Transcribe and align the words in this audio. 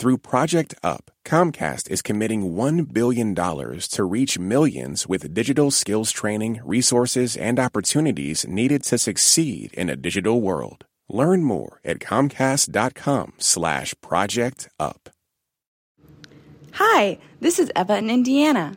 Through 0.00 0.18
Project 0.18 0.76
Up, 0.84 1.10
Comcast 1.24 1.90
is 1.90 2.02
committing 2.02 2.52
$1 2.52 2.92
billion 2.92 3.34
to 3.34 4.04
reach 4.04 4.38
millions 4.38 5.08
with 5.08 5.34
digital 5.34 5.72
skills 5.72 6.12
training, 6.12 6.60
resources, 6.64 7.36
and 7.36 7.58
opportunities 7.58 8.46
needed 8.46 8.84
to 8.84 8.96
succeed 8.96 9.72
in 9.72 9.90
a 9.90 9.96
digital 9.96 10.40
world. 10.40 10.84
Learn 11.08 11.42
more 11.42 11.80
at 11.84 11.98
comcast.com 11.98 13.32
slash 13.38 13.92
project 14.00 14.68
up. 14.78 15.10
Hi, 16.74 17.18
this 17.40 17.58
is 17.58 17.72
Eva 17.76 17.98
in 17.98 18.08
Indiana. 18.08 18.76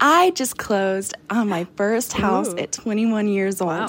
I 0.00 0.30
just 0.30 0.56
closed 0.56 1.14
on 1.28 1.48
my 1.48 1.66
first 1.76 2.14
house 2.14 2.48
Ooh. 2.48 2.58
at 2.58 2.72
21 2.72 3.28
years 3.28 3.60
old. 3.60 3.70
Wow. 3.70 3.88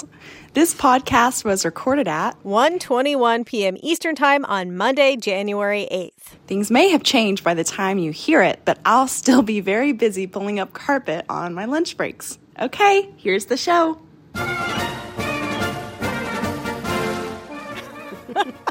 This 0.53 0.75
podcast 0.75 1.45
was 1.45 1.63
recorded 1.63 2.09
at 2.09 2.31
1:21 2.43 3.45
p.m. 3.45 3.77
Eastern 3.81 4.15
Time 4.15 4.43
on 4.45 4.75
Monday, 4.75 5.15
January 5.15 5.87
8th. 5.89 6.35
Things 6.47 6.69
may 6.69 6.89
have 6.89 7.03
changed 7.03 7.45
by 7.45 7.53
the 7.53 7.63
time 7.63 7.97
you 7.97 8.11
hear 8.11 8.41
it, 8.41 8.59
but 8.65 8.77
I'll 8.83 9.07
still 9.07 9.41
be 9.41 9.61
very 9.61 9.93
busy 9.93 10.27
pulling 10.27 10.59
up 10.59 10.73
carpet 10.73 11.25
on 11.29 11.53
my 11.53 11.63
lunch 11.63 11.95
breaks. 11.95 12.37
Okay, 12.59 13.09
here's 13.15 13.45
the 13.45 13.55
show. 13.55 14.01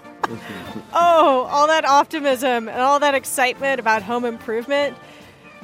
Oh, 0.92 1.48
all 1.50 1.66
that 1.69 1.84
optimism 1.84 2.69
and 2.69 2.80
all 2.80 3.00
that 3.00 3.14
excitement 3.14 3.80
about 3.80 4.02
home 4.02 4.25
improvement. 4.25 4.97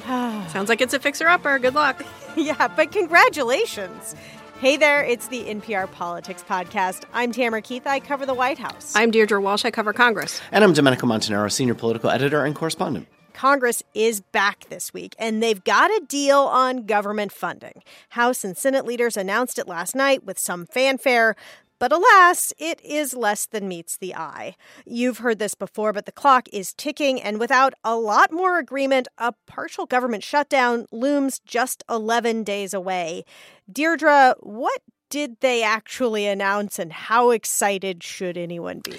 Sounds 0.47 0.69
like 0.69 0.79
it's 0.79 0.93
a 0.93 0.99
fixer 0.99 1.27
upper. 1.27 1.59
Good 1.59 1.75
luck. 1.75 2.01
yeah, 2.37 2.69
but 2.69 2.93
congratulations. 2.93 4.15
Hey 4.61 4.77
there, 4.77 5.03
it's 5.03 5.27
the 5.27 5.43
NPR 5.43 5.91
Politics 5.91 6.45
Podcast. 6.47 7.03
I'm 7.13 7.33
Tamara 7.33 7.61
Keith. 7.61 7.85
I 7.85 7.99
cover 7.99 8.25
the 8.25 8.33
White 8.33 8.57
House. 8.57 8.93
I'm 8.95 9.11
Deirdre 9.11 9.41
Walsh. 9.41 9.65
I 9.65 9.71
cover 9.71 9.91
Congress. 9.91 10.39
And 10.53 10.63
I'm 10.63 10.71
Domenico 10.71 11.07
Montanaro, 11.07 11.51
senior 11.51 11.75
political 11.75 12.09
editor 12.09 12.45
and 12.45 12.55
correspondent. 12.55 13.07
Congress 13.33 13.83
is 13.93 14.21
back 14.21 14.65
this 14.69 14.93
week, 14.93 15.13
and 15.19 15.43
they've 15.43 15.63
got 15.65 15.91
a 15.91 16.05
deal 16.07 16.39
on 16.39 16.85
government 16.85 17.33
funding. 17.33 17.83
House 18.09 18.45
and 18.45 18.57
Senate 18.57 18.85
leaders 18.85 19.17
announced 19.17 19.59
it 19.59 19.67
last 19.67 19.93
night 19.93 20.23
with 20.23 20.39
some 20.39 20.65
fanfare. 20.65 21.35
But 21.79 21.91
alas, 21.91 22.53
it 22.57 22.81
is 22.83 23.15
less 23.15 23.45
than 23.45 23.67
meets 23.67 23.97
the 23.97 24.15
eye. 24.15 24.55
You've 24.85 25.19
heard 25.19 25.37
this 25.37 25.53
before, 25.53 25.93
but 25.93 26.05
the 26.05 26.11
clock 26.11 26.47
is 26.51 26.73
ticking, 26.73 27.21
and 27.21 27.39
without 27.39 27.73
a 27.83 27.95
lot 27.95 28.31
more 28.31 28.57
agreement, 28.57 29.07
a 29.17 29.33
partial 29.45 29.85
government 29.85 30.23
shutdown 30.23 30.87
looms 30.91 31.39
just 31.39 31.83
11 31.89 32.43
days 32.43 32.73
away. 32.73 33.25
Deirdre, 33.71 34.35
what 34.39 34.81
did 35.09 35.39
they 35.39 35.63
actually 35.63 36.25
announce, 36.25 36.79
and 36.79 36.91
how 36.91 37.29
excited 37.29 38.03
should 38.03 38.37
anyone 38.37 38.79
be? 38.79 38.97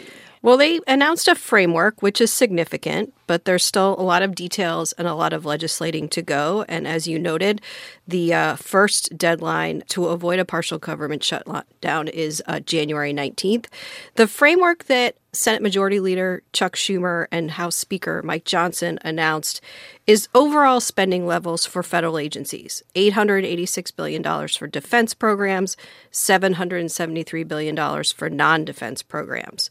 Well, 0.49 0.57
they 0.57 0.81
announced 0.87 1.29
a 1.29 1.35
framework, 1.35 2.01
which 2.01 2.23
is 2.23 2.33
significant, 2.33 3.13
but 3.27 3.45
there's 3.45 3.67
still 3.67 3.95
a 3.99 4.03
lot 4.03 4.23
of 4.23 4.35
details 4.35 4.95
and 4.95 5.07
a 5.07 5.13
lot 5.13 5.35
of 5.35 5.45
legislating 5.45 6.09
to 6.09 6.23
go. 6.23 6.65
And 6.71 6.89
as 6.89 7.07
you 7.07 7.19
noted, 7.19 7.61
the 8.07 8.33
uh, 8.33 8.57
first 8.57 9.19
deadline 9.19 9.83
to 9.89 10.07
avoid 10.07 10.39
a 10.39 10.47
partial 10.47 10.79
government 10.79 11.23
shutdown 11.23 12.09
is 12.09 12.43
uh, 12.47 12.61
January 12.61 13.13
19th. 13.13 13.67
The 14.15 14.27
framework 14.27 14.85
that 14.85 15.19
Senate 15.35 15.61
Majority 15.61 16.01
Leader 16.01 16.43
Chuck 16.55 16.75
Schumer 16.77 17.27
and 17.31 17.51
House 17.51 17.77
Speaker 17.77 18.23
Mike 18.25 18.47
Johnson 18.47 18.99
announced 19.03 19.61
is 20.07 20.29
overall 20.35 20.81
spending 20.81 21.27
levels 21.27 21.67
for 21.67 21.83
federal 21.83 22.19
agencies 22.19 22.83
$886 22.95 23.95
billion 23.95 24.49
for 24.49 24.67
defense 24.67 25.13
programs, 25.13 25.77
$773 26.11 27.47
billion 27.47 28.05
for 28.05 28.31
non 28.31 28.65
defense 28.65 29.03
programs. 29.03 29.69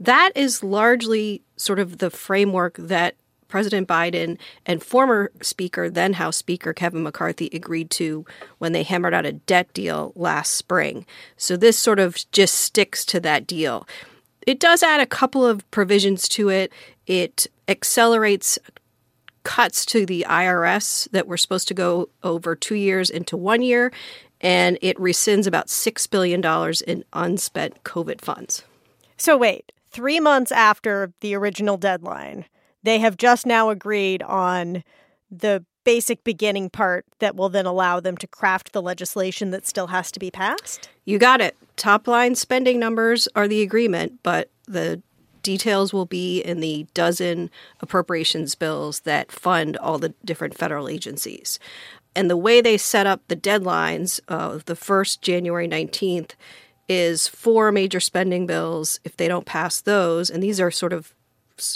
That 0.00 0.32
is 0.34 0.62
largely 0.62 1.42
sort 1.56 1.78
of 1.78 1.98
the 1.98 2.10
framework 2.10 2.76
that 2.76 3.16
President 3.48 3.88
Biden 3.88 4.38
and 4.64 4.82
former 4.82 5.30
Speaker, 5.40 5.88
then 5.88 6.14
House 6.14 6.36
Speaker 6.36 6.72
Kevin 6.72 7.02
McCarthy 7.02 7.48
agreed 7.52 7.90
to 7.92 8.26
when 8.58 8.72
they 8.72 8.82
hammered 8.82 9.14
out 9.14 9.24
a 9.24 9.32
debt 9.32 9.72
deal 9.72 10.12
last 10.16 10.52
spring. 10.52 11.06
So 11.36 11.56
this 11.56 11.78
sort 11.78 11.98
of 11.98 12.18
just 12.32 12.56
sticks 12.56 13.04
to 13.06 13.20
that 13.20 13.46
deal. 13.46 13.86
It 14.46 14.60
does 14.60 14.82
add 14.82 15.00
a 15.00 15.06
couple 15.06 15.44
of 15.44 15.68
provisions 15.70 16.28
to 16.30 16.48
it. 16.48 16.72
It 17.06 17.46
accelerates 17.68 18.58
cuts 19.42 19.86
to 19.86 20.04
the 20.04 20.26
IRS 20.28 21.08
that 21.12 21.28
were 21.28 21.36
supposed 21.36 21.68
to 21.68 21.74
go 21.74 22.08
over 22.22 22.56
two 22.56 22.74
years 22.74 23.10
into 23.10 23.36
one 23.36 23.62
year, 23.62 23.92
and 24.40 24.76
it 24.82 24.96
rescinds 24.98 25.46
about 25.46 25.68
$6 25.68 26.10
billion 26.10 26.42
in 26.86 27.04
unspent 27.12 27.84
COVID 27.84 28.20
funds. 28.20 28.64
So, 29.16 29.36
wait, 29.36 29.72
three 29.96 30.20
months 30.20 30.52
after 30.52 31.10
the 31.22 31.34
original 31.34 31.78
deadline, 31.78 32.44
they 32.82 32.98
have 32.98 33.16
just 33.16 33.46
now 33.46 33.70
agreed 33.70 34.22
on 34.24 34.84
the 35.30 35.64
basic 35.84 36.22
beginning 36.22 36.68
part 36.68 37.06
that 37.18 37.34
will 37.34 37.48
then 37.48 37.64
allow 37.64 37.98
them 37.98 38.14
to 38.18 38.26
craft 38.26 38.74
the 38.74 38.82
legislation 38.82 39.52
that 39.52 39.66
still 39.66 39.86
has 39.86 40.12
to 40.12 40.20
be 40.20 40.30
passed? 40.30 40.90
You 41.06 41.18
got 41.18 41.40
it. 41.40 41.56
Top 41.76 42.06
line 42.06 42.34
spending 42.34 42.78
numbers 42.78 43.26
are 43.34 43.48
the 43.48 43.62
agreement, 43.62 44.18
but 44.22 44.50
the 44.68 45.00
details 45.42 45.94
will 45.94 46.04
be 46.04 46.40
in 46.40 46.60
the 46.60 46.86
dozen 46.92 47.50
appropriations 47.80 48.54
bills 48.54 49.00
that 49.00 49.32
fund 49.32 49.78
all 49.78 49.98
the 49.98 50.12
different 50.26 50.58
federal 50.58 50.90
agencies. 50.90 51.58
And 52.14 52.28
the 52.28 52.36
way 52.36 52.60
they 52.60 52.76
set 52.76 53.06
up 53.06 53.22
the 53.28 53.36
deadlines 53.36 54.20
of 54.28 54.66
the 54.66 54.76
first 54.76 55.22
January 55.22 55.66
19th 55.66 56.32
is 56.88 57.26
four 57.28 57.72
major 57.72 58.00
spending 58.00 58.46
bills. 58.46 59.00
If 59.04 59.16
they 59.16 59.28
don't 59.28 59.46
pass 59.46 59.80
those, 59.80 60.30
and 60.30 60.42
these 60.42 60.60
are 60.60 60.70
sort 60.70 60.92
of 60.92 61.14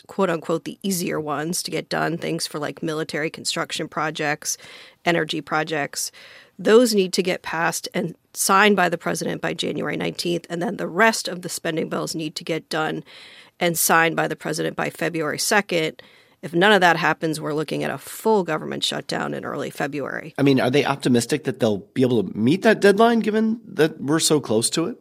quote 0.06 0.30
unquote 0.30 0.64
the 0.64 0.78
easier 0.82 1.20
ones 1.20 1.62
to 1.62 1.70
get 1.70 1.88
done, 1.88 2.18
things 2.18 2.46
for 2.46 2.58
like 2.58 2.82
military 2.82 3.30
construction 3.30 3.88
projects, 3.88 4.58
energy 5.04 5.40
projects, 5.40 6.12
those 6.58 6.94
need 6.94 7.12
to 7.14 7.22
get 7.22 7.42
passed 7.42 7.88
and 7.94 8.14
signed 8.34 8.76
by 8.76 8.88
the 8.88 8.98
president 8.98 9.40
by 9.40 9.54
January 9.54 9.96
19th. 9.96 10.44
And 10.50 10.60
then 10.60 10.76
the 10.76 10.86
rest 10.86 11.26
of 11.26 11.42
the 11.42 11.48
spending 11.48 11.88
bills 11.88 12.14
need 12.14 12.36
to 12.36 12.44
get 12.44 12.68
done 12.68 13.02
and 13.58 13.78
signed 13.78 14.16
by 14.16 14.28
the 14.28 14.36
president 14.36 14.76
by 14.76 14.90
February 14.90 15.38
2nd. 15.38 16.00
If 16.42 16.54
none 16.54 16.72
of 16.72 16.80
that 16.80 16.96
happens, 16.96 17.40
we're 17.40 17.54
looking 17.54 17.84
at 17.84 17.90
a 17.90 17.98
full 17.98 18.44
government 18.44 18.82
shutdown 18.82 19.34
in 19.34 19.44
early 19.44 19.70
February. 19.70 20.34
I 20.38 20.42
mean, 20.42 20.58
are 20.58 20.70
they 20.70 20.84
optimistic 20.84 21.44
that 21.44 21.60
they'll 21.60 21.78
be 21.78 22.02
able 22.02 22.22
to 22.24 22.36
meet 22.36 22.62
that 22.62 22.80
deadline 22.80 23.20
given 23.20 23.60
that 23.66 24.00
we're 24.00 24.20
so 24.20 24.40
close 24.40 24.70
to 24.70 24.86
it? 24.86 24.96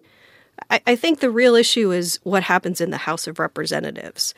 I, 0.69 0.81
I 0.87 0.95
think 0.95 1.19
the 1.19 1.31
real 1.31 1.55
issue 1.55 1.91
is 1.91 2.19
what 2.23 2.43
happens 2.43 2.81
in 2.81 2.89
the 2.89 2.97
House 2.97 3.27
of 3.27 3.39
Representatives. 3.39 4.33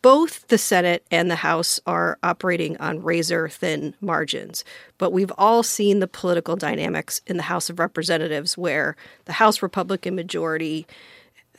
Both 0.00 0.48
the 0.48 0.56
Senate 0.56 1.04
and 1.10 1.30
the 1.30 1.36
House 1.36 1.78
are 1.86 2.18
operating 2.22 2.76
on 2.78 3.02
razor 3.02 3.48
thin 3.48 3.94
margins, 4.00 4.64
but 4.96 5.12
we've 5.12 5.32
all 5.36 5.62
seen 5.62 6.00
the 6.00 6.08
political 6.08 6.56
dynamics 6.56 7.20
in 7.26 7.36
the 7.36 7.42
House 7.44 7.68
of 7.68 7.78
Representatives 7.78 8.56
where 8.56 8.96
the 9.26 9.34
House 9.34 9.62
Republican 9.62 10.14
majority 10.16 10.86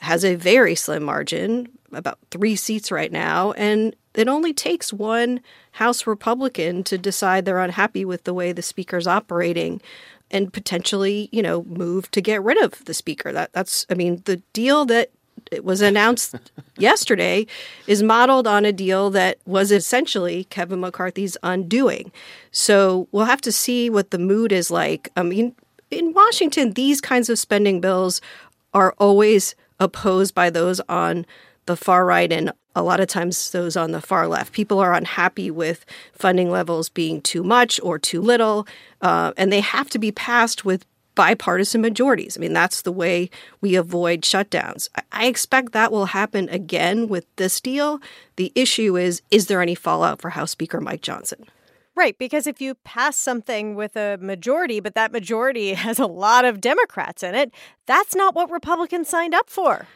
has 0.00 0.24
a 0.24 0.34
very 0.34 0.74
slim 0.74 1.02
margin, 1.02 1.68
about 1.92 2.18
three 2.30 2.56
seats 2.56 2.92
right 2.92 3.10
now, 3.10 3.52
and 3.52 3.94
it 4.18 4.28
only 4.28 4.52
takes 4.52 4.92
one 4.92 5.40
House 5.72 6.06
Republican 6.06 6.82
to 6.84 6.98
decide 6.98 7.44
they're 7.44 7.60
unhappy 7.60 8.04
with 8.04 8.24
the 8.24 8.34
way 8.34 8.52
the 8.52 8.62
Speaker's 8.62 9.06
operating 9.06 9.80
and 10.30 10.52
potentially, 10.52 11.28
you 11.32 11.42
know, 11.42 11.62
move 11.64 12.10
to 12.10 12.20
get 12.20 12.42
rid 12.42 12.58
of 12.62 12.84
the 12.84 12.94
Speaker. 12.94 13.32
That 13.32 13.52
that's 13.52 13.86
I 13.88 13.94
mean, 13.94 14.22
the 14.24 14.38
deal 14.52 14.84
that 14.86 15.10
was 15.62 15.80
announced 15.80 16.34
yesterday 16.78 17.46
is 17.86 18.02
modeled 18.02 18.46
on 18.46 18.64
a 18.64 18.72
deal 18.72 19.10
that 19.10 19.38
was 19.46 19.70
essentially 19.72 20.44
Kevin 20.44 20.80
McCarthy's 20.80 21.36
undoing. 21.42 22.12
So 22.50 23.08
we'll 23.12 23.24
have 23.24 23.40
to 23.42 23.52
see 23.52 23.88
what 23.88 24.10
the 24.10 24.18
mood 24.18 24.52
is 24.52 24.70
like. 24.70 25.10
I 25.16 25.22
mean, 25.22 25.54
in 25.90 26.12
Washington, 26.12 26.72
these 26.72 27.00
kinds 27.00 27.30
of 27.30 27.38
spending 27.38 27.80
bills 27.80 28.20
are 28.74 28.94
always 28.98 29.54
opposed 29.80 30.34
by 30.34 30.50
those 30.50 30.80
on 30.88 31.24
the 31.68 31.76
far 31.76 32.04
right 32.04 32.32
and 32.32 32.52
a 32.74 32.82
lot 32.82 32.98
of 32.98 33.06
times 33.06 33.50
those 33.50 33.76
on 33.76 33.92
the 33.92 34.00
far 34.00 34.26
left. 34.26 34.52
People 34.52 34.80
are 34.80 34.94
unhappy 34.94 35.50
with 35.50 35.84
funding 36.12 36.50
levels 36.50 36.88
being 36.88 37.20
too 37.20 37.44
much 37.44 37.78
or 37.82 37.98
too 37.98 38.20
little, 38.20 38.66
uh, 39.02 39.32
and 39.36 39.52
they 39.52 39.60
have 39.60 39.88
to 39.90 39.98
be 39.98 40.10
passed 40.10 40.64
with 40.64 40.84
bipartisan 41.14 41.80
majorities. 41.80 42.36
I 42.36 42.40
mean, 42.40 42.52
that's 42.52 42.82
the 42.82 42.92
way 42.92 43.28
we 43.60 43.74
avoid 43.74 44.22
shutdowns. 44.22 44.88
I 45.10 45.26
expect 45.26 45.72
that 45.72 45.92
will 45.92 46.06
happen 46.06 46.48
again 46.48 47.08
with 47.08 47.26
this 47.36 47.60
deal. 47.60 48.00
The 48.36 48.52
issue 48.54 48.96
is 48.96 49.22
is 49.30 49.46
there 49.46 49.60
any 49.60 49.74
fallout 49.74 50.20
for 50.20 50.30
House 50.30 50.52
Speaker 50.52 50.80
Mike 50.80 51.02
Johnson? 51.02 51.44
Right, 51.96 52.16
because 52.16 52.46
if 52.46 52.60
you 52.60 52.76
pass 52.76 53.16
something 53.16 53.74
with 53.74 53.96
a 53.96 54.18
majority, 54.18 54.78
but 54.78 54.94
that 54.94 55.10
majority 55.10 55.74
has 55.86 55.98
a 55.98 56.06
lot 56.06 56.44
of 56.44 56.60
Democrats 56.60 57.24
in 57.24 57.34
it, 57.34 57.52
that's 57.86 58.14
not 58.14 58.36
what 58.36 58.52
Republicans 58.52 59.08
signed 59.08 59.34
up 59.34 59.50
for. 59.50 59.88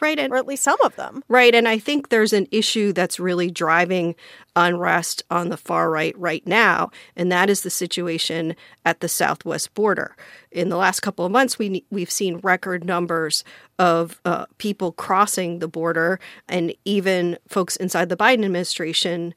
Right. 0.00 0.18
And, 0.18 0.32
or 0.32 0.36
at 0.36 0.46
least 0.46 0.62
some 0.62 0.80
of 0.82 0.96
them. 0.96 1.24
Right. 1.28 1.54
And 1.54 1.66
I 1.66 1.78
think 1.78 2.08
there's 2.08 2.32
an 2.32 2.46
issue 2.50 2.92
that's 2.92 3.18
really 3.18 3.50
driving 3.50 4.14
unrest 4.54 5.22
on 5.30 5.48
the 5.48 5.56
far 5.56 5.90
right 5.90 6.16
right 6.18 6.46
now, 6.46 6.90
and 7.16 7.30
that 7.30 7.48
is 7.48 7.62
the 7.62 7.70
situation 7.70 8.56
at 8.84 9.00
the 9.00 9.08
southwest 9.08 9.74
border. 9.74 10.16
In 10.50 10.68
the 10.68 10.76
last 10.76 11.00
couple 11.00 11.24
of 11.24 11.32
months, 11.32 11.58
we, 11.58 11.84
we've 11.90 12.10
seen 12.10 12.38
record 12.38 12.84
numbers 12.84 13.44
of 13.78 14.20
uh, 14.24 14.46
people 14.58 14.92
crossing 14.92 15.60
the 15.60 15.68
border, 15.68 16.18
and 16.48 16.74
even 16.84 17.38
folks 17.48 17.76
inside 17.76 18.08
the 18.08 18.16
Biden 18.16 18.44
administration 18.44 19.34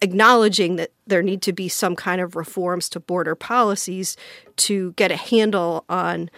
acknowledging 0.00 0.76
that 0.76 0.92
there 1.06 1.22
need 1.22 1.40
to 1.42 1.52
be 1.52 1.68
some 1.68 1.96
kind 1.96 2.20
of 2.20 2.36
reforms 2.36 2.88
to 2.90 3.00
border 3.00 3.34
policies 3.34 4.16
to 4.56 4.92
get 4.92 5.10
a 5.10 5.16
handle 5.16 5.84
on 5.88 6.30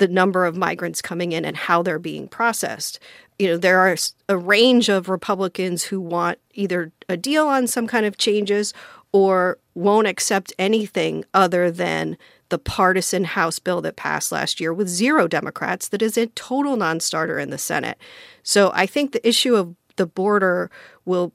the 0.00 0.08
number 0.08 0.46
of 0.46 0.56
migrants 0.56 1.02
coming 1.02 1.32
in 1.32 1.44
and 1.44 1.56
how 1.56 1.82
they're 1.82 1.98
being 1.98 2.26
processed. 2.26 2.98
You 3.38 3.48
know, 3.48 3.56
there 3.58 3.78
are 3.78 3.94
a 4.28 4.36
range 4.36 4.88
of 4.88 5.08
Republicans 5.08 5.84
who 5.84 6.00
want 6.00 6.38
either 6.54 6.90
a 7.08 7.16
deal 7.16 7.46
on 7.46 7.66
some 7.66 7.86
kind 7.86 8.06
of 8.06 8.16
changes 8.16 8.72
or 9.12 9.58
won't 9.74 10.06
accept 10.06 10.54
anything 10.58 11.24
other 11.34 11.70
than 11.70 12.16
the 12.48 12.58
partisan 12.58 13.24
House 13.24 13.58
bill 13.58 13.82
that 13.82 13.96
passed 13.96 14.32
last 14.32 14.58
year 14.58 14.72
with 14.72 14.88
zero 14.88 15.28
Democrats 15.28 15.88
that 15.88 16.02
is 16.02 16.16
a 16.16 16.26
total 16.28 16.76
non 16.76 16.98
starter 16.98 17.38
in 17.38 17.50
the 17.50 17.58
Senate. 17.58 17.98
So 18.42 18.72
I 18.74 18.86
think 18.86 19.12
the 19.12 19.28
issue 19.28 19.54
of 19.54 19.76
the 19.96 20.06
border 20.06 20.70
will 21.04 21.32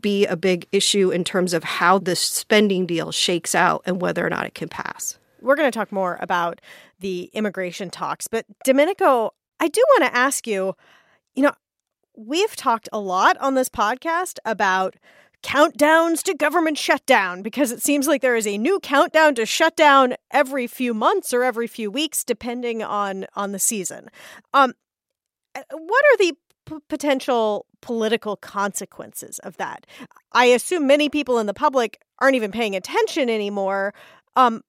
be 0.00 0.24
a 0.24 0.36
big 0.36 0.66
issue 0.72 1.10
in 1.10 1.22
terms 1.22 1.52
of 1.52 1.64
how 1.64 1.98
the 1.98 2.16
spending 2.16 2.86
deal 2.86 3.12
shakes 3.12 3.54
out 3.54 3.82
and 3.84 4.00
whether 4.00 4.26
or 4.26 4.30
not 4.30 4.46
it 4.46 4.54
can 4.54 4.70
pass. 4.70 5.18
We're 5.42 5.56
going 5.56 5.70
to 5.70 5.76
talk 5.76 5.92
more 5.92 6.18
about 6.20 6.60
the 6.98 7.30
immigration 7.32 7.90
talks, 7.90 8.26
but 8.26 8.46
Domenico, 8.64 9.32
I 9.58 9.68
do 9.68 9.82
want 9.98 10.12
to 10.12 10.16
ask 10.16 10.46
you 10.46 10.74
you 11.34 11.42
know, 11.42 11.52
we've 12.16 12.56
talked 12.56 12.88
a 12.92 12.98
lot 12.98 13.36
on 13.38 13.54
this 13.54 13.68
podcast 13.68 14.38
about 14.44 14.96
countdowns 15.42 16.22
to 16.22 16.34
government 16.34 16.76
shutdown 16.76 17.40
because 17.42 17.72
it 17.72 17.80
seems 17.80 18.06
like 18.06 18.20
there 18.20 18.36
is 18.36 18.46
a 18.46 18.58
new 18.58 18.78
countdown 18.80 19.34
to 19.34 19.46
shutdown 19.46 20.14
every 20.30 20.66
few 20.66 20.92
months 20.92 21.32
or 21.32 21.42
every 21.42 21.66
few 21.66 21.90
weeks 21.90 22.24
depending 22.24 22.82
on 22.82 23.26
on 23.34 23.52
the 23.52 23.58
season. 23.58 24.10
Um 24.52 24.74
uh, 25.54 25.62
what 25.72 26.04
are 26.12 26.16
the 26.18 26.34
p- 26.66 26.84
potential 26.88 27.64
political 27.80 28.36
consequences 28.36 29.38
of 29.38 29.56
that? 29.56 29.86
I 30.32 30.46
assume 30.46 30.86
many 30.86 31.08
people 31.08 31.38
in 31.38 31.46
the 31.46 31.54
public 31.54 32.02
aren't 32.18 32.36
even 32.36 32.52
paying 32.52 32.76
attention 32.76 33.30
anymore. 33.30 33.94
Um 34.36 34.62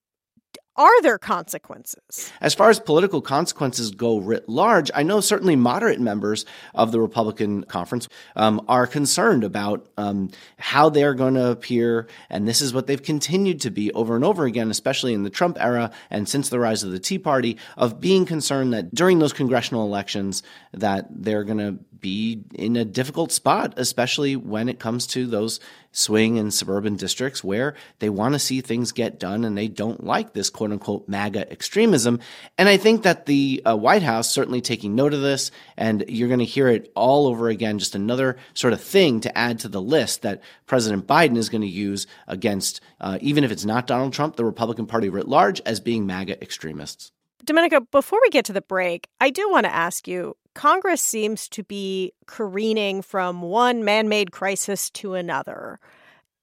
are 0.76 1.02
there 1.02 1.18
consequences? 1.18 2.32
As 2.40 2.54
far 2.54 2.70
as 2.70 2.80
political 2.80 3.20
consequences 3.20 3.90
go 3.90 4.18
writ 4.18 4.48
large, 4.48 4.90
I 4.94 5.02
know 5.02 5.20
certainly 5.20 5.54
moderate 5.54 6.00
members 6.00 6.46
of 6.74 6.92
the 6.92 7.00
Republican 7.00 7.64
conference 7.64 8.08
um, 8.36 8.64
are 8.68 8.86
concerned 8.86 9.44
about 9.44 9.86
um, 9.98 10.30
how 10.56 10.88
they're 10.88 11.14
going 11.14 11.34
to 11.34 11.50
appear. 11.50 12.08
And 12.30 12.48
this 12.48 12.62
is 12.62 12.72
what 12.72 12.86
they've 12.86 13.02
continued 13.02 13.60
to 13.62 13.70
be 13.70 13.92
over 13.92 14.16
and 14.16 14.24
over 14.24 14.46
again, 14.46 14.70
especially 14.70 15.12
in 15.12 15.24
the 15.24 15.30
Trump 15.30 15.58
era 15.60 15.90
and 16.10 16.28
since 16.28 16.48
the 16.48 16.58
rise 16.58 16.82
of 16.82 16.90
the 16.90 16.98
Tea 16.98 17.18
Party, 17.18 17.58
of 17.76 18.00
being 18.00 18.24
concerned 18.24 18.72
that 18.72 18.94
during 18.94 19.18
those 19.18 19.32
congressional 19.32 19.84
elections 19.84 20.42
that 20.72 21.06
they're 21.10 21.44
going 21.44 21.58
to 21.58 21.78
be 22.02 22.42
in 22.54 22.76
a 22.76 22.84
difficult 22.84 23.32
spot, 23.32 23.74
especially 23.78 24.36
when 24.36 24.68
it 24.68 24.78
comes 24.78 25.06
to 25.06 25.26
those 25.26 25.58
swing 25.92 26.38
and 26.38 26.52
suburban 26.52 26.96
districts 26.96 27.44
where 27.44 27.74
they 28.00 28.08
want 28.10 28.34
to 28.34 28.38
see 28.38 28.60
things 28.60 28.92
get 28.92 29.20
done 29.20 29.44
and 29.44 29.56
they 29.56 29.68
don't 29.68 30.04
like 30.04 30.32
this 30.32 30.50
quote 30.50 30.72
unquote 30.72 31.08
MAGA 31.08 31.50
extremism. 31.50 32.18
And 32.58 32.68
I 32.68 32.76
think 32.76 33.04
that 33.04 33.26
the 33.26 33.62
uh, 33.64 33.76
White 33.76 34.02
House 34.02 34.30
certainly 34.30 34.60
taking 34.60 34.94
note 34.94 35.14
of 35.14 35.22
this, 35.22 35.50
and 35.76 36.04
you're 36.08 36.28
going 36.28 36.40
to 36.40 36.44
hear 36.44 36.68
it 36.68 36.90
all 36.94 37.26
over 37.26 37.48
again, 37.48 37.78
just 37.78 37.94
another 37.94 38.36
sort 38.54 38.72
of 38.72 38.82
thing 38.82 39.20
to 39.20 39.38
add 39.38 39.60
to 39.60 39.68
the 39.68 39.82
list 39.82 40.22
that 40.22 40.42
President 40.66 41.06
Biden 41.06 41.36
is 41.36 41.48
going 41.48 41.62
to 41.62 41.66
use 41.68 42.06
against, 42.26 42.80
uh, 43.00 43.18
even 43.20 43.44
if 43.44 43.52
it's 43.52 43.64
not 43.64 43.86
Donald 43.86 44.12
Trump, 44.12 44.36
the 44.36 44.44
Republican 44.44 44.86
Party 44.86 45.08
writ 45.08 45.28
large, 45.28 45.60
as 45.64 45.80
being 45.80 46.06
MAGA 46.06 46.42
extremists. 46.42 47.12
Domenico, 47.44 47.80
before 47.90 48.20
we 48.22 48.30
get 48.30 48.44
to 48.44 48.52
the 48.52 48.62
break, 48.62 49.08
I 49.20 49.30
do 49.30 49.50
want 49.50 49.64
to 49.64 49.74
ask 49.74 50.06
you 50.06 50.36
Congress 50.54 51.02
seems 51.02 51.48
to 51.48 51.64
be 51.64 52.12
careening 52.26 53.02
from 53.02 53.42
one 53.42 53.84
man 53.84 54.08
made 54.08 54.30
crisis 54.30 54.90
to 54.90 55.14
another. 55.14 55.80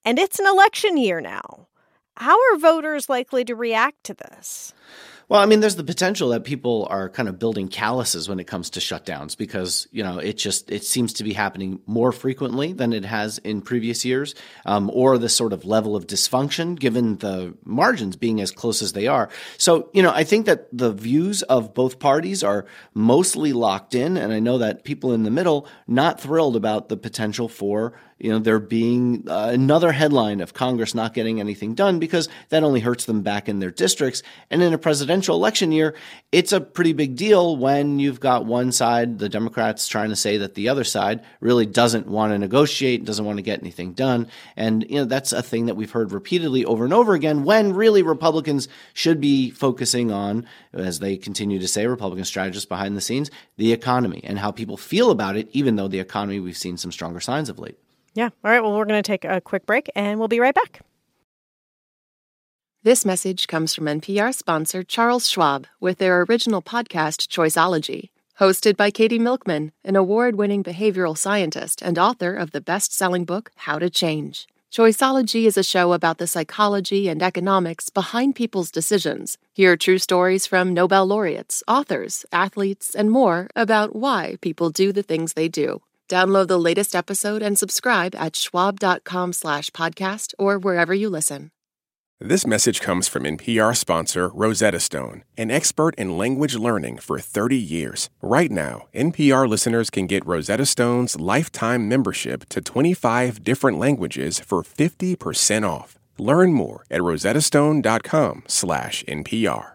And 0.04 0.18
it's 0.18 0.38
an 0.38 0.46
election 0.46 0.98
year 0.98 1.20
now. 1.20 1.68
How 2.20 2.36
are 2.36 2.58
voters 2.58 3.08
likely 3.08 3.46
to 3.46 3.54
react 3.54 4.04
to 4.04 4.12
this? 4.12 4.74
Well, 5.30 5.40
I 5.40 5.46
mean, 5.46 5.60
there's 5.60 5.76
the 5.76 5.84
potential 5.84 6.28
that 6.30 6.44
people 6.44 6.86
are 6.90 7.08
kind 7.08 7.30
of 7.30 7.38
building 7.38 7.68
calluses 7.68 8.28
when 8.28 8.38
it 8.40 8.46
comes 8.46 8.68
to 8.70 8.80
shutdowns 8.80 9.38
because 9.38 9.88
you 9.90 10.02
know 10.02 10.18
it 10.18 10.36
just 10.36 10.70
it 10.70 10.84
seems 10.84 11.14
to 11.14 11.24
be 11.24 11.32
happening 11.32 11.80
more 11.86 12.12
frequently 12.12 12.74
than 12.74 12.92
it 12.92 13.06
has 13.06 13.38
in 13.38 13.62
previous 13.62 14.04
years, 14.04 14.34
um, 14.66 14.90
or 14.92 15.16
the 15.16 15.30
sort 15.30 15.54
of 15.54 15.64
level 15.64 15.96
of 15.96 16.06
dysfunction 16.06 16.78
given 16.78 17.16
the 17.18 17.54
margins 17.64 18.16
being 18.16 18.42
as 18.42 18.50
close 18.50 18.82
as 18.82 18.92
they 18.92 19.06
are. 19.06 19.30
So 19.56 19.88
you 19.94 20.02
know, 20.02 20.10
I 20.12 20.24
think 20.24 20.44
that 20.44 20.66
the 20.76 20.92
views 20.92 21.42
of 21.42 21.72
both 21.72 22.00
parties 22.00 22.42
are 22.42 22.66
mostly 22.92 23.54
locked 23.54 23.94
in, 23.94 24.18
and 24.18 24.30
I 24.30 24.40
know 24.40 24.58
that 24.58 24.84
people 24.84 25.14
in 25.14 25.22
the 25.22 25.30
middle 25.30 25.66
not 25.86 26.20
thrilled 26.20 26.56
about 26.56 26.90
the 26.90 26.98
potential 26.98 27.48
for 27.48 27.94
you 28.20 28.30
know, 28.30 28.38
there 28.38 28.58
being 28.58 29.24
uh, 29.28 29.50
another 29.52 29.92
headline 29.92 30.40
of 30.40 30.52
Congress 30.52 30.94
not 30.94 31.14
getting 31.14 31.40
anything 31.40 31.74
done 31.74 31.98
because 31.98 32.28
that 32.50 32.62
only 32.62 32.80
hurts 32.80 33.06
them 33.06 33.22
back 33.22 33.48
in 33.48 33.58
their 33.58 33.70
districts. 33.70 34.22
And 34.50 34.62
in 34.62 34.74
a 34.74 34.78
presidential 34.78 35.34
election 35.36 35.72
year, 35.72 35.94
it's 36.30 36.52
a 36.52 36.60
pretty 36.60 36.92
big 36.92 37.16
deal 37.16 37.56
when 37.56 37.98
you've 37.98 38.20
got 38.20 38.44
one 38.44 38.72
side, 38.72 39.18
the 39.18 39.28
Democrats, 39.28 39.88
trying 39.88 40.10
to 40.10 40.16
say 40.16 40.36
that 40.36 40.54
the 40.54 40.68
other 40.68 40.84
side 40.84 41.24
really 41.40 41.66
doesn't 41.66 42.06
want 42.06 42.32
to 42.32 42.38
negotiate, 42.38 43.04
doesn't 43.04 43.24
want 43.24 43.38
to 43.38 43.42
get 43.42 43.60
anything 43.60 43.94
done. 43.94 44.28
And, 44.54 44.84
you 44.88 44.96
know, 44.96 45.04
that's 45.06 45.32
a 45.32 45.42
thing 45.42 45.66
that 45.66 45.76
we've 45.76 45.90
heard 45.90 46.12
repeatedly 46.12 46.64
over 46.64 46.84
and 46.84 46.92
over 46.92 47.14
again 47.14 47.44
when 47.44 47.72
really 47.72 48.02
Republicans 48.02 48.68
should 48.92 49.20
be 49.20 49.50
focusing 49.50 50.12
on, 50.12 50.46
as 50.74 50.98
they 50.98 51.16
continue 51.16 51.58
to 51.58 51.68
say, 51.68 51.86
Republican 51.86 52.26
strategists 52.26 52.66
behind 52.66 52.96
the 52.96 53.00
scenes, 53.00 53.30
the 53.56 53.72
economy 53.72 54.20
and 54.24 54.38
how 54.38 54.50
people 54.50 54.76
feel 54.76 55.10
about 55.10 55.36
it, 55.36 55.48
even 55.52 55.76
though 55.76 55.88
the 55.88 56.00
economy, 56.00 56.38
we've 56.38 56.56
seen 56.56 56.76
some 56.76 56.92
stronger 56.92 57.20
signs 57.20 57.48
of 57.48 57.58
late. 57.58 57.78
Yeah. 58.14 58.30
All 58.44 58.50
right. 58.50 58.60
Well, 58.60 58.76
we're 58.76 58.84
going 58.84 59.02
to 59.02 59.06
take 59.06 59.24
a 59.24 59.40
quick 59.40 59.66
break 59.66 59.90
and 59.94 60.18
we'll 60.18 60.28
be 60.28 60.40
right 60.40 60.54
back. 60.54 60.80
This 62.82 63.04
message 63.04 63.46
comes 63.46 63.74
from 63.74 63.84
NPR 63.84 64.34
sponsor 64.34 64.82
Charles 64.82 65.28
Schwab 65.28 65.66
with 65.80 65.98
their 65.98 66.22
original 66.22 66.62
podcast, 66.62 67.28
Choiceology, 67.28 68.08
hosted 68.40 68.74
by 68.74 68.90
Katie 68.90 69.18
Milkman, 69.18 69.72
an 69.84 69.96
award 69.96 70.36
winning 70.36 70.64
behavioral 70.64 71.16
scientist 71.16 71.82
and 71.82 71.98
author 71.98 72.34
of 72.34 72.52
the 72.52 72.60
best 72.62 72.94
selling 72.94 73.26
book, 73.26 73.50
How 73.54 73.78
to 73.78 73.90
Change. 73.90 74.48
Choiceology 74.72 75.44
is 75.44 75.58
a 75.58 75.62
show 75.62 75.92
about 75.92 76.18
the 76.18 76.26
psychology 76.26 77.08
and 77.08 77.22
economics 77.22 77.90
behind 77.90 78.34
people's 78.34 78.70
decisions. 78.70 79.36
Hear 79.52 79.76
true 79.76 79.98
stories 79.98 80.46
from 80.46 80.72
Nobel 80.72 81.04
laureates, 81.04 81.62
authors, 81.68 82.24
athletes, 82.32 82.94
and 82.94 83.10
more 83.10 83.48
about 83.54 83.94
why 83.94 84.36
people 84.40 84.70
do 84.70 84.90
the 84.92 85.02
things 85.02 85.34
they 85.34 85.48
do. 85.48 85.82
Download 86.10 86.48
the 86.48 86.58
latest 86.58 86.96
episode 86.96 87.40
and 87.40 87.56
subscribe 87.56 88.16
at 88.16 88.34
schwab.com 88.34 89.32
slash 89.32 89.70
podcast 89.70 90.34
or 90.40 90.58
wherever 90.58 90.92
you 90.92 91.08
listen. 91.08 91.52
This 92.18 92.44
message 92.44 92.80
comes 92.80 93.06
from 93.06 93.22
NPR 93.22 93.74
sponsor 93.76 94.28
Rosetta 94.28 94.80
Stone, 94.80 95.22
an 95.38 95.52
expert 95.52 95.94
in 95.94 96.18
language 96.18 96.56
learning 96.56 96.98
for 96.98 97.20
30 97.20 97.56
years. 97.56 98.10
Right 98.20 98.50
now, 98.50 98.88
NPR 98.92 99.48
listeners 99.48 99.88
can 99.88 100.06
get 100.06 100.26
Rosetta 100.26 100.66
Stone's 100.66 101.18
lifetime 101.18 101.88
membership 101.88 102.48
to 102.48 102.60
25 102.60 103.44
different 103.44 103.78
languages 103.78 104.40
for 104.40 104.62
50% 104.62 105.66
off. 105.66 105.96
Learn 106.18 106.52
more 106.52 106.84
at 106.90 107.00
rosettastone.com 107.00 108.42
slash 108.48 109.04
NPR. 109.04 109.74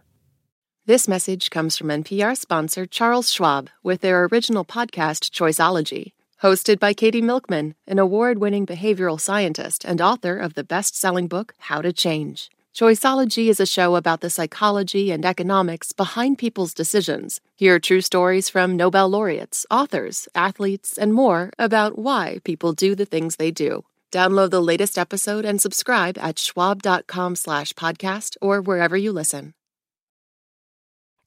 This 0.86 1.08
message 1.08 1.50
comes 1.50 1.77
from 1.77 1.88
NPR 1.88 2.38
sponsor 2.38 2.86
Charles 2.86 3.32
Schwab 3.32 3.70
with 3.82 4.01
their 4.01 4.25
original 4.25 4.65
podcast, 4.65 5.32
Choiceology 5.32 6.12
hosted 6.42 6.80
by 6.80 6.94
Katie 6.94 7.22
Milkman, 7.22 7.75
an 7.88 8.00
award 8.00 8.39
winning 8.39 8.65
behavioral 8.65 9.20
scientist 9.20 9.86
and 9.86 10.01
author 10.01 10.38
of 10.38 10.54
the 10.54 10.63
best 10.63 10.96
selling 10.96 11.27
book, 11.27 11.54
How 11.58 11.82
to 11.82 11.94
Change. 11.94 12.50
Choiceology 12.75 13.48
is 13.48 13.62
a 13.62 13.65
show 13.65 13.96
about 13.96 14.20
the 14.20 14.30
psychology 14.30 15.10
and 15.10 15.24
economics 15.24 15.94
behind 15.94 16.38
people's 16.38 16.74
decisions. 16.74 17.39
Hear 17.56 17.80
true 17.80 18.01
stories 18.01 18.50
from 18.50 18.75
Nobel 18.75 19.08
laureates, 19.08 19.65
authors, 19.72 20.27
athletes, 20.36 20.98
and 20.98 21.13
more 21.13 21.51
about 21.58 21.98
why 21.98 22.39
people 22.44 22.74
do 22.74 22.94
the 22.94 23.06
things 23.06 23.38
they 23.38 23.51
do. 23.51 23.86
Download 24.12 24.50
the 24.50 24.62
latest 24.62 24.98
episode 24.98 25.46
and 25.46 25.62
subscribe 25.62 26.18
at 26.18 26.38
schwab.com 26.38 27.36
slash 27.36 27.72
podcast 27.74 28.36
or 28.42 28.62
wherever 28.62 28.98
you 28.98 29.13
listen. 29.13 29.54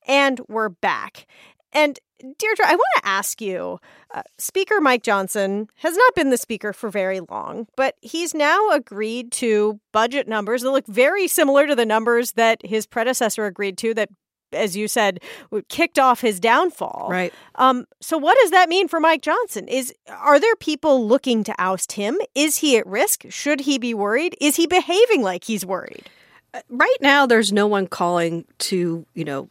And 0.07 0.41
we're 0.49 0.71
back. 0.71 1.27
And 1.73 1.99
Deirdre, 2.21 2.67
I 2.67 2.75
want 2.75 2.88
to 2.97 3.09
ask 3.09 3.41
you 3.41 3.79
Uh, 4.15 4.23
speaker 4.38 4.81
Mike 4.81 5.03
Johnson 5.03 5.69
has 5.77 5.97
not 5.97 6.15
been 6.15 6.31
the 6.31 6.38
speaker 6.38 6.73
for 6.73 6.88
very 6.88 7.21
long, 7.21 7.67
but 7.77 7.97
he's 8.00 8.35
now 8.35 8.71
agreed 8.71 9.33
to 9.33 9.79
budget 9.93 10.27
numbers 10.27 10.62
that 10.62 10.71
look 10.71 10.87
very 10.87 11.29
similar 11.29 11.67
to 11.67 11.75
the 11.75 11.85
numbers 11.85 12.33
that 12.33 12.65
his 12.65 12.87
predecessor 12.87 13.45
agreed 13.45 13.77
to 13.79 13.93
that 13.95 14.09
as 14.53 14.77
you 14.77 14.88
said, 14.88 15.21
kicked 15.69 15.99
off 15.99 16.21
his 16.21 16.41
downfall. 16.41 17.09
Right. 17.11 17.33
Um, 17.57 17.87
so 18.00 18.17
what 18.17 18.38
does 18.41 18.50
that 18.50 18.69
mean 18.69 18.88
for 18.88 19.00
Mike 19.00 19.23
Johnson? 19.23 19.69
Is 19.69 19.93
are 20.09 20.41
there 20.41 20.57
people 20.57 21.07
looking 21.07 21.45
to 21.45 21.55
oust 21.59 21.93
him? 21.93 22.19
Is 22.35 22.59
he 22.59 22.79
at 22.79 22.87
risk? 22.87 23.25
Should 23.29 23.61
he 23.61 23.79
be 23.79 23.95
worried? 23.95 24.37
Is 24.41 24.57
he 24.57 24.67
behaving 24.67 25.23
like 25.23 25.45
he's 25.45 25.67
worried? 25.67 26.09
Uh, 26.55 26.61
right 26.71 26.97
now, 27.00 27.27
there's 27.27 27.53
no 27.53 27.67
one 27.67 27.87
calling 27.87 28.45
to 28.59 29.05
you 29.15 29.25
know 29.25 29.49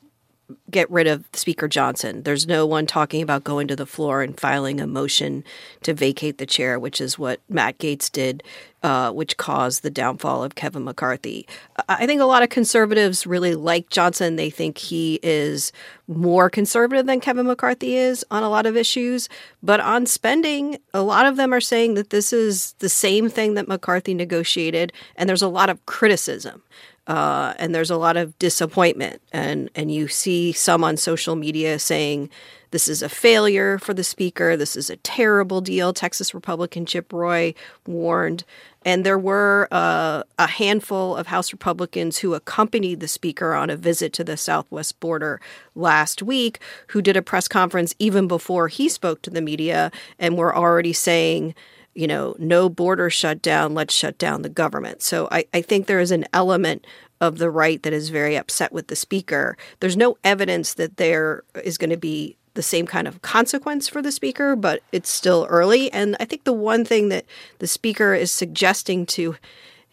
get 0.71 0.89
rid 0.89 1.07
of 1.07 1.25
Speaker 1.33 1.67
Johnson. 1.67 2.23
There's 2.23 2.47
no 2.47 2.65
one 2.65 2.85
talking 2.85 3.21
about 3.21 3.43
going 3.43 3.67
to 3.67 3.75
the 3.75 3.85
floor 3.85 4.21
and 4.21 4.39
filing 4.39 4.79
a 4.79 4.87
motion 4.87 5.43
to 5.83 5.93
vacate 5.93 6.37
the 6.37 6.45
chair, 6.45 6.79
which 6.79 7.01
is 7.01 7.19
what 7.19 7.41
Matt 7.49 7.77
Gaetz 7.79 8.09
did, 8.09 8.43
uh, 8.83 9.11
which 9.11 9.37
caused 9.37 9.83
the 9.83 9.89
downfall 9.89 10.43
of 10.43 10.55
Kevin 10.55 10.85
McCarthy. 10.85 11.45
I 11.89 12.05
think 12.05 12.21
a 12.21 12.25
lot 12.25 12.43
of 12.43 12.49
conservatives 12.49 13.27
really 13.27 13.55
like 13.55 13.89
Johnson. 13.89 14.37
They 14.37 14.49
think 14.49 14.77
he 14.77 15.19
is 15.21 15.73
more 16.07 16.49
conservative 16.49 17.05
than 17.05 17.19
Kevin 17.19 17.47
McCarthy 17.47 17.97
is 17.97 18.25
on 18.31 18.43
a 18.43 18.49
lot 18.49 18.65
of 18.65 18.77
issues. 18.77 19.27
But 19.61 19.81
on 19.81 20.05
spending, 20.05 20.77
a 20.93 21.01
lot 21.01 21.25
of 21.25 21.35
them 21.35 21.53
are 21.53 21.61
saying 21.61 21.95
that 21.95 22.11
this 22.11 22.31
is 22.31 22.73
the 22.79 22.89
same 22.89 23.29
thing 23.29 23.55
that 23.55 23.67
McCarthy 23.67 24.13
negotiated, 24.13 24.93
and 25.17 25.27
there's 25.27 25.41
a 25.41 25.49
lot 25.49 25.69
of 25.69 25.85
criticism. 25.85 26.63
Uh, 27.07 27.53
and 27.57 27.73
there's 27.73 27.89
a 27.89 27.97
lot 27.97 28.17
of 28.17 28.37
disappointment, 28.37 29.21
and 29.31 29.69
and 29.75 29.91
you 29.91 30.09
see 30.09 30.51
some 30.51 30.83
on 30.83 30.97
social 30.97 31.35
media 31.35 31.79
saying 31.79 32.29
this 32.71 32.89
is 32.89 33.01
a 33.01 33.07
failure 33.07 33.79
for 33.79 33.93
the 33.93 34.03
speaker. 34.03 34.57
This 34.57 34.75
is 34.75 34.89
a 34.89 34.97
terrible 34.97 35.61
deal. 35.61 35.93
Texas 35.93 36.33
Republican 36.33 36.85
Chip 36.85 37.13
Roy 37.13 37.53
warned, 37.85 38.43
and 38.83 39.05
there 39.05 39.17
were 39.17 39.69
uh, 39.71 40.23
a 40.37 40.47
handful 40.47 41.15
of 41.15 41.27
House 41.27 41.53
Republicans 41.53 42.17
who 42.17 42.33
accompanied 42.33 42.99
the 42.99 43.07
speaker 43.07 43.53
on 43.53 43.69
a 43.69 43.77
visit 43.77 44.11
to 44.13 44.25
the 44.25 44.35
southwest 44.35 44.99
border 44.99 45.39
last 45.75 46.21
week, 46.21 46.59
who 46.87 47.01
did 47.01 47.15
a 47.15 47.21
press 47.21 47.47
conference 47.47 47.95
even 47.99 48.27
before 48.27 48.67
he 48.67 48.89
spoke 48.89 49.21
to 49.21 49.29
the 49.29 49.41
media, 49.41 49.91
and 50.19 50.37
were 50.37 50.53
already 50.53 50.91
saying 50.91 51.55
you 51.97 52.05
know, 52.05 52.35
no 52.37 52.69
border 52.69 53.09
shutdown, 53.09 53.73
let's 53.73 53.93
shut 53.93 54.19
down 54.19 54.43
the 54.43 54.49
government. 54.49 55.01
So 55.01 55.27
I, 55.31 55.45
I 55.51 55.61
think 55.61 55.87
there 55.87 55.99
is 55.99 56.11
an 56.11 56.25
element 56.31 56.85
of 57.19 57.39
the 57.39 57.49
right 57.49 57.81
that 57.81 57.91
is 57.91 58.09
very 58.09 58.35
upset 58.35 58.71
with 58.71 58.87
the 58.87 58.95
speaker. 58.95 59.57
There's 59.79 59.97
no 59.97 60.15
evidence 60.23 60.75
that 60.75 60.97
there 60.97 61.43
is 61.63 61.79
going 61.79 61.89
to 61.89 61.97
be 61.97 62.37
the 62.53 62.61
same 62.61 62.85
kind 62.85 63.07
of 63.07 63.23
consequence 63.23 63.89
for 63.89 64.03
the 64.03 64.11
speaker, 64.11 64.55
but 64.55 64.83
it's 64.91 65.09
still 65.09 65.47
early. 65.49 65.91
And 65.91 66.15
I 66.19 66.25
think 66.25 66.43
the 66.43 66.53
one 66.53 66.85
thing 66.85 67.09
that 67.09 67.25
the 67.57 67.67
speaker 67.67 68.13
is 68.13 68.31
suggesting 68.31 69.07
to 69.07 69.35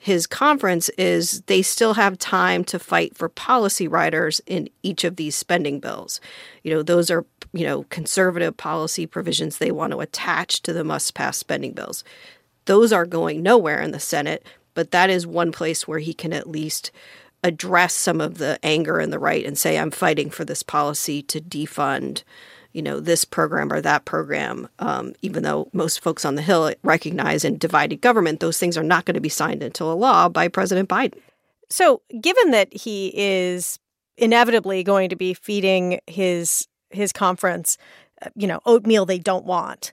his 0.05 0.27
conference 0.27 0.91
is 0.99 1.41
they 1.47 1.63
still 1.63 1.95
have 1.95 2.19
time 2.19 2.63
to 2.63 2.79
fight 2.79 3.17
for 3.17 3.27
policy 3.27 3.89
riders 3.89 4.39
in 4.45 4.69
each 4.83 5.03
of 5.03 5.17
these 5.17 5.35
spending 5.35 5.81
bills. 5.81 6.21
You 6.63 6.75
know, 6.75 6.83
those 6.83 7.11
are, 7.11 7.25
you 7.55 7.65
know, 7.65 7.85
conservative 7.85 8.55
policy 8.55 9.07
provisions 9.07 9.57
they 9.57 9.71
want 9.71 9.93
to 9.95 10.01
attach 10.01 10.61
to 10.61 10.75
the 10.75 10.85
must 10.85 11.15
pass 11.15 11.39
spending 11.39 11.73
bills. 11.73 12.05
Those 12.67 12.93
are 12.93 13.07
going 13.07 13.43
nowhere 13.43 13.81
in 13.81 13.93
the 13.93 13.99
Senate, 13.99 14.45
but 14.75 14.91
that 14.91 15.09
is 15.09 15.27
one 15.27 15.53
place 15.53 15.89
where 15.89 16.01
he 16.01 16.13
can 16.13 16.35
at 16.35 16.51
least 16.51 16.91
address 17.43 17.95
some 17.95 18.21
of 18.21 18.37
the 18.37 18.59
anger 18.63 19.01
in 19.01 19.09
the 19.09 19.19
right 19.19 19.47
and 19.47 19.57
say, 19.57 19.79
I'm 19.79 19.91
fighting 19.91 20.29
for 20.29 20.45
this 20.45 20.63
policy 20.63 21.23
to 21.23 21.41
defund 21.41 22.25
you 22.75 22.83
know, 22.83 23.01
this 23.01 23.25
program 23.25 23.73
or 23.73 23.81
that 23.81 24.05
program, 24.05 24.69
um, 24.81 25.15
even 25.23 25.45
though 25.45 25.71
most 25.73 26.01
folks 26.01 26.25
on 26.25 26.35
the 26.35 26.43
Hill 26.43 26.75
recognize 26.83 27.45
in 27.45 27.57
divided 27.57 28.01
government, 28.01 28.41
those 28.41 28.59
things 28.59 28.77
are 28.77 28.83
not 28.83 29.05
going 29.07 29.15
to 29.15 29.21
be 29.21 29.29
signed 29.29 29.63
into 29.63 29.85
a 29.85 29.95
law 29.95 30.29
by 30.29 30.49
President 30.49 30.89
Biden. 30.89 31.21
So, 31.71 32.03
given 32.21 32.51
that 32.51 32.75
he 32.75 33.13
is 33.15 33.79
inevitably 34.17 34.83
going 34.83 35.09
to 35.09 35.17
be 35.17 35.33
feeding 35.33 36.01
his 36.07 36.69
his 36.91 37.13
conference, 37.13 37.79
uh, 38.23 38.29
you 38.35 38.47
know, 38.47 38.61
oatmeal 38.67 39.07
they 39.07 39.19
don't 39.19 39.47
want, 39.47 39.93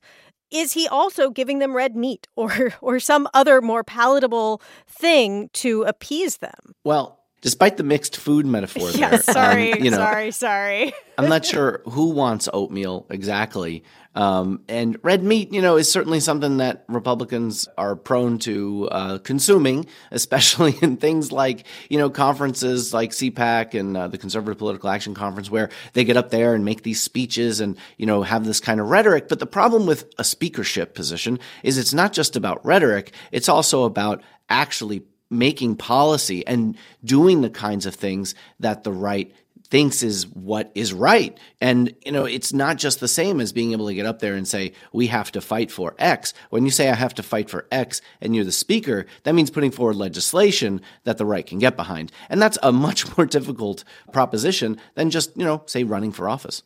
is 0.52 0.74
he 0.74 0.88
also 0.88 1.30
giving 1.30 1.60
them 1.60 1.76
red 1.76 1.96
meat 1.96 2.28
or 2.36 2.74
or 2.82 3.00
some 3.00 3.28
other 3.34 3.62
more 3.62 3.84
palatable 3.84 4.62
thing 4.88 5.50
to 5.54 5.84
appease 5.84 6.38
them? 6.38 6.74
Well, 6.84 7.21
despite 7.42 7.78
the 7.78 7.84
mixed 7.84 8.18
food 8.18 8.46
metaphor 8.46 8.90
yeah, 8.94 9.10
there. 9.10 9.22
Sorry, 9.22 9.74
um, 9.74 9.84
you 9.84 9.92
know, 9.92 9.98
sorry, 9.98 10.32
sorry. 10.32 10.94
I'm 11.18 11.30
not 11.30 11.46
sure 11.46 11.82
who 11.86 12.12
wants 12.12 12.48
oatmeal 12.52 13.06
exactly. 13.10 13.84
Um, 14.14 14.64
and 14.68 14.98
red 15.04 15.24
meat, 15.24 15.54
you 15.54 15.62
know, 15.62 15.78
is 15.78 15.90
certainly 15.90 16.20
something 16.20 16.58
that 16.58 16.84
Republicans 16.90 17.68
are 17.78 17.96
prone 17.96 18.40
to 18.40 18.90
uh, 18.92 19.18
consuming, 19.20 19.86
especially 20.12 20.76
in 20.82 20.98
things 20.98 21.32
like, 21.32 21.66
you 21.90 21.98
know, 21.98 22.10
conferences 22.10 22.94
like 22.94 23.12
CPAC 23.12 23.80
and 23.80 23.96
uh, 23.96 24.08
the 24.08 24.18
Conservative 24.18 24.58
Political 24.58 24.90
Action 24.90 25.14
Conference, 25.14 25.50
where 25.50 25.70
they 25.94 26.04
get 26.04 26.18
up 26.18 26.30
there 26.30 26.54
and 26.56 26.66
make 26.66 26.84
these 26.84 27.02
speeches 27.02 27.62
and, 27.62 27.78
you 27.98 28.06
know, 28.06 28.22
have 28.24 28.46
this 28.46 28.60
kind 28.60 28.80
of 28.80 28.90
rhetoric. 28.90 29.30
But 29.30 29.40
the 29.40 29.46
problem 29.46 29.86
with 29.86 30.12
a 30.18 30.24
speakership 30.24 30.94
position 30.94 31.40
is 31.64 31.78
it's 31.78 31.94
not 31.94 32.12
just 32.12 32.36
about 32.36 32.66
rhetoric, 32.66 33.14
it's 33.32 33.48
also 33.48 33.84
about 33.84 34.22
actually 34.50 35.04
making 35.32 35.78
policy 35.78 36.46
and 36.46 36.78
doing 37.04 37.42
the 37.42 37.50
kinds 37.50 37.86
of 37.86 37.96
things 37.96 38.36
that 38.60 38.84
the 38.84 38.92
right 38.92 39.34
thinks 39.72 40.04
is 40.04 40.28
what 40.28 40.70
is 40.76 40.92
right. 40.92 41.40
And, 41.62 41.96
you 42.06 42.12
know, 42.12 42.26
it's 42.26 42.52
not 42.52 42.78
just 42.78 43.00
the 43.00 43.08
same 43.08 43.40
as 43.40 43.54
being 43.54 43.72
able 43.72 43.88
to 43.88 43.96
get 43.96 44.06
up 44.06 44.20
there 44.20 44.36
and 44.36 44.46
say, 44.46 44.74
we 44.92 45.08
have 45.08 45.32
to 45.32 45.40
fight 45.40 45.72
for 45.72 45.96
X. 45.98 46.34
When 46.50 46.66
you 46.66 46.72
say 46.72 46.90
I 46.90 46.96
have 46.96 47.14
to 47.16 47.24
fight 47.24 47.50
for 47.50 47.66
X 47.72 48.02
and 48.20 48.36
you're 48.36 48.44
the 48.44 48.52
speaker, 48.52 49.06
that 49.24 49.34
means 49.34 49.50
putting 49.50 49.72
forward 49.72 49.96
legislation 49.96 50.82
that 51.06 51.18
the 51.18 51.26
right 51.26 51.46
can 51.46 51.58
get 51.58 51.78
behind. 51.78 52.12
And 52.30 52.42
that's 52.42 52.58
a 52.62 52.74
much 52.74 53.18
more 53.18 53.26
difficult 53.26 53.86
proposition 54.12 54.78
than 54.96 55.10
just, 55.10 55.36
you 55.38 55.46
know, 55.46 55.64
say 55.66 55.86
running 55.86 56.12
for 56.12 56.28
office. 56.28 56.64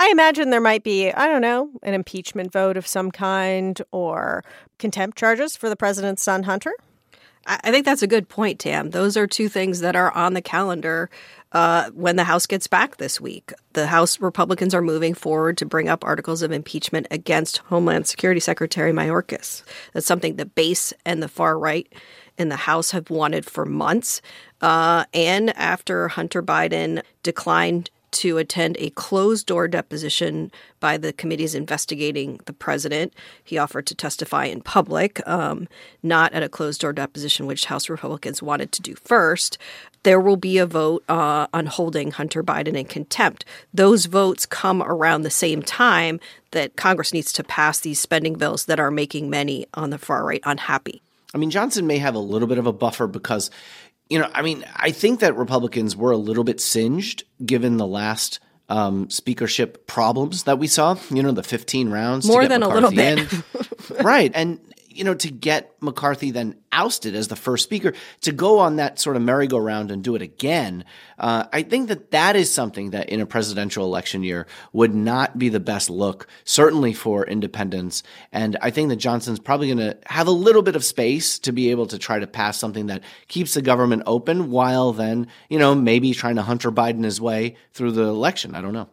I 0.00 0.08
imagine 0.10 0.50
there 0.50 0.60
might 0.60 0.82
be, 0.82 1.12
I 1.12 1.28
don't 1.28 1.42
know, 1.42 1.70
an 1.82 1.94
impeachment 1.94 2.52
vote 2.52 2.76
of 2.76 2.86
some 2.86 3.12
kind 3.12 3.80
or 3.92 4.42
contempt 4.78 5.16
charges 5.16 5.56
for 5.56 5.68
the 5.68 5.76
president's 5.76 6.22
son, 6.22 6.44
Hunter. 6.44 6.72
I 7.46 7.70
think 7.70 7.84
that's 7.84 8.02
a 8.02 8.06
good 8.06 8.28
point, 8.28 8.60
Tam. 8.60 8.90
Those 8.90 9.16
are 9.16 9.26
two 9.26 9.48
things 9.48 9.80
that 9.80 9.96
are 9.96 10.12
on 10.12 10.34
the 10.34 10.42
calendar 10.42 11.10
uh, 11.52 11.90
when 11.90 12.16
the 12.16 12.24
House 12.24 12.46
gets 12.46 12.66
back 12.66 12.98
this 12.98 13.20
week. 13.20 13.52
The 13.72 13.86
House 13.86 14.20
Republicans 14.20 14.74
are 14.74 14.82
moving 14.82 15.14
forward 15.14 15.56
to 15.58 15.66
bring 15.66 15.88
up 15.88 16.04
articles 16.04 16.42
of 16.42 16.52
impeachment 16.52 17.06
against 17.10 17.58
Homeland 17.58 18.06
Security 18.06 18.40
Secretary 18.40 18.92
Mayorkas. 18.92 19.64
That's 19.92 20.06
something 20.06 20.36
the 20.36 20.46
base 20.46 20.92
and 21.04 21.22
the 21.22 21.28
far 21.28 21.58
right 21.58 21.90
in 22.38 22.50
the 22.50 22.56
House 22.56 22.90
have 22.92 23.10
wanted 23.10 23.46
for 23.46 23.64
months. 23.64 24.20
Uh, 24.60 25.04
and 25.14 25.50
after 25.56 26.08
Hunter 26.08 26.42
Biden 26.42 27.02
declined 27.22 27.90
to 28.12 28.38
attend 28.38 28.76
a 28.78 28.90
closed 28.90 29.46
door 29.46 29.68
deposition 29.68 30.50
by 30.80 30.96
the 30.96 31.12
committees 31.12 31.54
investigating 31.54 32.40
the 32.46 32.52
president. 32.52 33.12
He 33.44 33.58
offered 33.58 33.86
to 33.86 33.94
testify 33.94 34.46
in 34.46 34.62
public, 34.62 35.26
um, 35.28 35.68
not 36.02 36.32
at 36.32 36.42
a 36.42 36.48
closed 36.48 36.80
door 36.80 36.92
deposition, 36.92 37.46
which 37.46 37.66
House 37.66 37.88
Republicans 37.88 38.42
wanted 38.42 38.72
to 38.72 38.82
do 38.82 38.94
first. 38.94 39.58
There 40.02 40.20
will 40.20 40.36
be 40.36 40.58
a 40.58 40.66
vote 40.66 41.04
uh, 41.08 41.46
on 41.52 41.66
holding 41.66 42.10
Hunter 42.10 42.42
Biden 42.42 42.76
in 42.76 42.86
contempt. 42.86 43.44
Those 43.74 44.06
votes 44.06 44.46
come 44.46 44.82
around 44.82 45.22
the 45.22 45.30
same 45.30 45.62
time 45.62 46.20
that 46.52 46.76
Congress 46.76 47.12
needs 47.12 47.32
to 47.34 47.44
pass 47.44 47.80
these 47.80 48.00
spending 48.00 48.34
bills 48.34 48.64
that 48.64 48.80
are 48.80 48.90
making 48.90 49.30
many 49.30 49.66
on 49.74 49.90
the 49.90 49.98
far 49.98 50.24
right 50.24 50.40
unhappy. 50.44 51.02
I 51.32 51.38
mean, 51.38 51.50
Johnson 51.50 51.86
may 51.86 51.98
have 51.98 52.14
a 52.14 52.20
little 52.20 52.48
bit 52.48 52.58
of 52.58 52.66
a 52.66 52.72
buffer 52.72 53.06
because 53.06 53.50
you 54.10 54.18
know, 54.18 54.28
I 54.34 54.42
mean, 54.42 54.64
I 54.76 54.90
think 54.90 55.20
that 55.20 55.36
Republicans 55.36 55.96
were 55.96 56.10
a 56.10 56.16
little 56.16 56.44
bit 56.44 56.60
singed 56.60 57.22
given 57.44 57.76
the 57.76 57.86
last 57.86 58.40
um, 58.68 59.08
speakership 59.08 59.86
problems 59.86 60.42
that 60.44 60.58
we 60.58 60.66
saw. 60.66 60.96
You 61.10 61.22
know, 61.22 61.30
the 61.32 61.42
15 61.42 61.90
rounds. 61.90 62.26
More 62.26 62.46
than 62.46 62.62
a 62.62 62.68
little 62.68 62.90
bit. 62.90 63.28
right. 64.02 64.32
And 64.34 64.60
you 65.00 65.04
know, 65.04 65.14
to 65.14 65.30
get 65.30 65.74
McCarthy 65.80 66.30
then 66.30 66.56
ousted 66.72 67.14
as 67.14 67.28
the 67.28 67.34
first 67.34 67.64
speaker, 67.64 67.94
to 68.20 68.32
go 68.32 68.58
on 68.58 68.76
that 68.76 68.98
sort 68.98 69.16
of 69.16 69.22
merry-go-round 69.22 69.90
and 69.90 70.04
do 70.04 70.14
it 70.14 70.20
again, 70.20 70.84
uh, 71.18 71.46
I 71.54 71.62
think 71.62 71.88
that 71.88 72.10
that 72.10 72.36
is 72.36 72.52
something 72.52 72.90
that 72.90 73.08
in 73.08 73.18
a 73.18 73.24
presidential 73.24 73.86
election 73.86 74.22
year 74.22 74.46
would 74.74 74.94
not 74.94 75.38
be 75.38 75.48
the 75.48 75.58
best 75.58 75.88
look, 75.88 76.26
certainly 76.44 76.92
for 76.92 77.24
independents. 77.24 78.02
And 78.30 78.58
I 78.60 78.68
think 78.68 78.90
that 78.90 78.96
Johnson's 78.96 79.40
probably 79.40 79.68
going 79.68 79.78
to 79.78 79.96
have 80.04 80.26
a 80.26 80.32
little 80.32 80.60
bit 80.60 80.76
of 80.76 80.84
space 80.84 81.38
to 81.38 81.50
be 81.50 81.70
able 81.70 81.86
to 81.86 81.98
try 81.98 82.18
to 82.18 82.26
pass 82.26 82.58
something 82.58 82.88
that 82.88 83.02
keeps 83.26 83.54
the 83.54 83.62
government 83.62 84.02
open 84.04 84.50
while 84.50 84.92
then, 84.92 85.28
you 85.48 85.58
know, 85.58 85.74
maybe 85.74 86.12
trying 86.12 86.36
to 86.36 86.42
Hunter 86.42 86.70
Biden 86.70 87.04
his 87.04 87.22
way 87.22 87.56
through 87.72 87.92
the 87.92 88.02
election. 88.02 88.54
I 88.54 88.60
don't 88.60 88.74
know. 88.74 88.90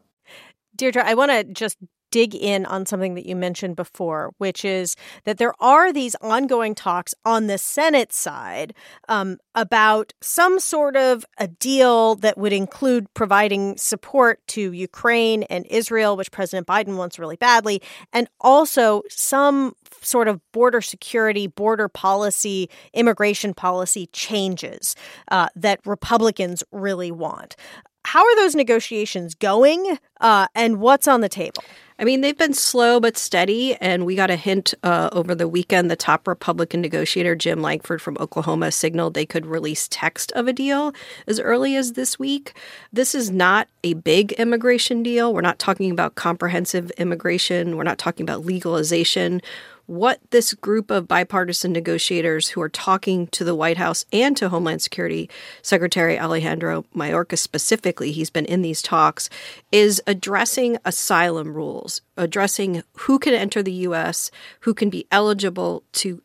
Deirdre, 0.77 1.03
I 1.03 1.15
want 1.15 1.31
to 1.31 1.43
just 1.43 1.77
dig 2.11 2.35
in 2.35 2.65
on 2.65 2.85
something 2.85 3.15
that 3.15 3.25
you 3.25 3.35
mentioned 3.35 3.75
before, 3.75 4.33
which 4.37 4.63
is 4.63 4.95
that 5.25 5.37
there 5.37 5.53
are 5.59 5.91
these 5.91 6.15
ongoing 6.21 6.75
talks 6.75 7.13
on 7.25 7.47
the 7.47 7.57
Senate 7.57 8.13
side 8.13 8.73
um, 9.07 9.37
about 9.55 10.13
some 10.21 10.59
sort 10.59 10.95
of 10.95 11.25
a 11.37 11.47
deal 11.47 12.15
that 12.15 12.37
would 12.37 12.53
include 12.53 13.13
providing 13.13 13.75
support 13.77 14.39
to 14.47 14.71
Ukraine 14.71 15.43
and 15.43 15.65
Israel, 15.67 16.15
which 16.15 16.31
President 16.31 16.67
Biden 16.67 16.95
wants 16.95 17.19
really 17.19 17.35
badly, 17.35 17.81
and 18.13 18.27
also 18.39 19.01
some 19.09 19.73
sort 20.01 20.27
of 20.27 20.39
border 20.51 20.81
security, 20.81 21.47
border 21.47 21.87
policy, 21.87 22.69
immigration 22.93 23.53
policy 23.53 24.07
changes 24.13 24.95
uh, 25.31 25.47
that 25.55 25.79
Republicans 25.85 26.63
really 26.71 27.11
want. 27.11 27.55
How 28.07 28.21
are 28.21 28.35
those 28.37 28.55
negotiations 28.55 29.35
going, 29.35 29.97
uh, 30.21 30.47
and 30.55 30.79
what's 30.79 31.09
on 31.09 31.19
the 31.19 31.27
table? 31.27 31.61
I 31.99 32.05
mean, 32.05 32.21
they've 32.21 32.37
been 32.37 32.53
slow 32.53 33.01
but 33.01 33.17
steady, 33.17 33.75
and 33.81 34.05
we 34.05 34.15
got 34.15 34.29
a 34.29 34.37
hint 34.37 34.73
uh, 34.81 35.09
over 35.11 35.35
the 35.35 35.45
weekend. 35.45 35.91
The 35.91 35.97
top 35.97 36.25
Republican 36.25 36.79
negotiator, 36.79 37.35
Jim 37.35 37.61
Lankford 37.61 38.01
from 38.01 38.15
Oklahoma, 38.21 38.71
signaled 38.71 39.13
they 39.13 39.25
could 39.25 39.45
release 39.45 39.89
text 39.91 40.31
of 40.31 40.47
a 40.47 40.53
deal 40.53 40.93
as 41.27 41.37
early 41.41 41.75
as 41.75 41.93
this 41.93 42.17
week. 42.17 42.57
This 42.93 43.13
is 43.13 43.29
not 43.29 43.67
a 43.83 43.95
big 43.95 44.31
immigration 44.33 45.03
deal. 45.03 45.33
We're 45.33 45.41
not 45.41 45.59
talking 45.59 45.91
about 45.91 46.15
comprehensive 46.15 46.91
immigration, 46.91 47.75
we're 47.75 47.83
not 47.83 47.97
talking 47.97 48.23
about 48.23 48.45
legalization 48.45 49.41
what 49.87 50.19
this 50.31 50.53
group 50.53 50.91
of 50.91 51.07
bipartisan 51.07 51.71
negotiators 51.71 52.49
who 52.49 52.61
are 52.61 52.69
talking 52.69 53.27
to 53.27 53.43
the 53.43 53.55
White 53.55 53.77
House 53.77 54.05
and 54.13 54.35
to 54.37 54.49
Homeland 54.49 54.81
Security 54.81 55.29
Secretary 55.61 56.19
Alejandro 56.19 56.85
Mayorkas 56.95 57.39
specifically, 57.39 58.11
he's 58.11 58.29
been 58.29 58.45
in 58.45 58.61
these 58.61 58.81
talks, 58.81 59.29
is 59.71 60.01
addressing 60.05 60.77
asylum 60.85 61.53
rules, 61.53 62.01
addressing 62.17 62.83
who 62.97 63.17
can 63.17 63.33
enter 63.33 63.63
the 63.63 63.71
U.S., 63.71 64.29
who 64.61 64.73
can 64.73 64.89
be 64.89 65.07
eligible 65.09 65.83
to 65.93 66.21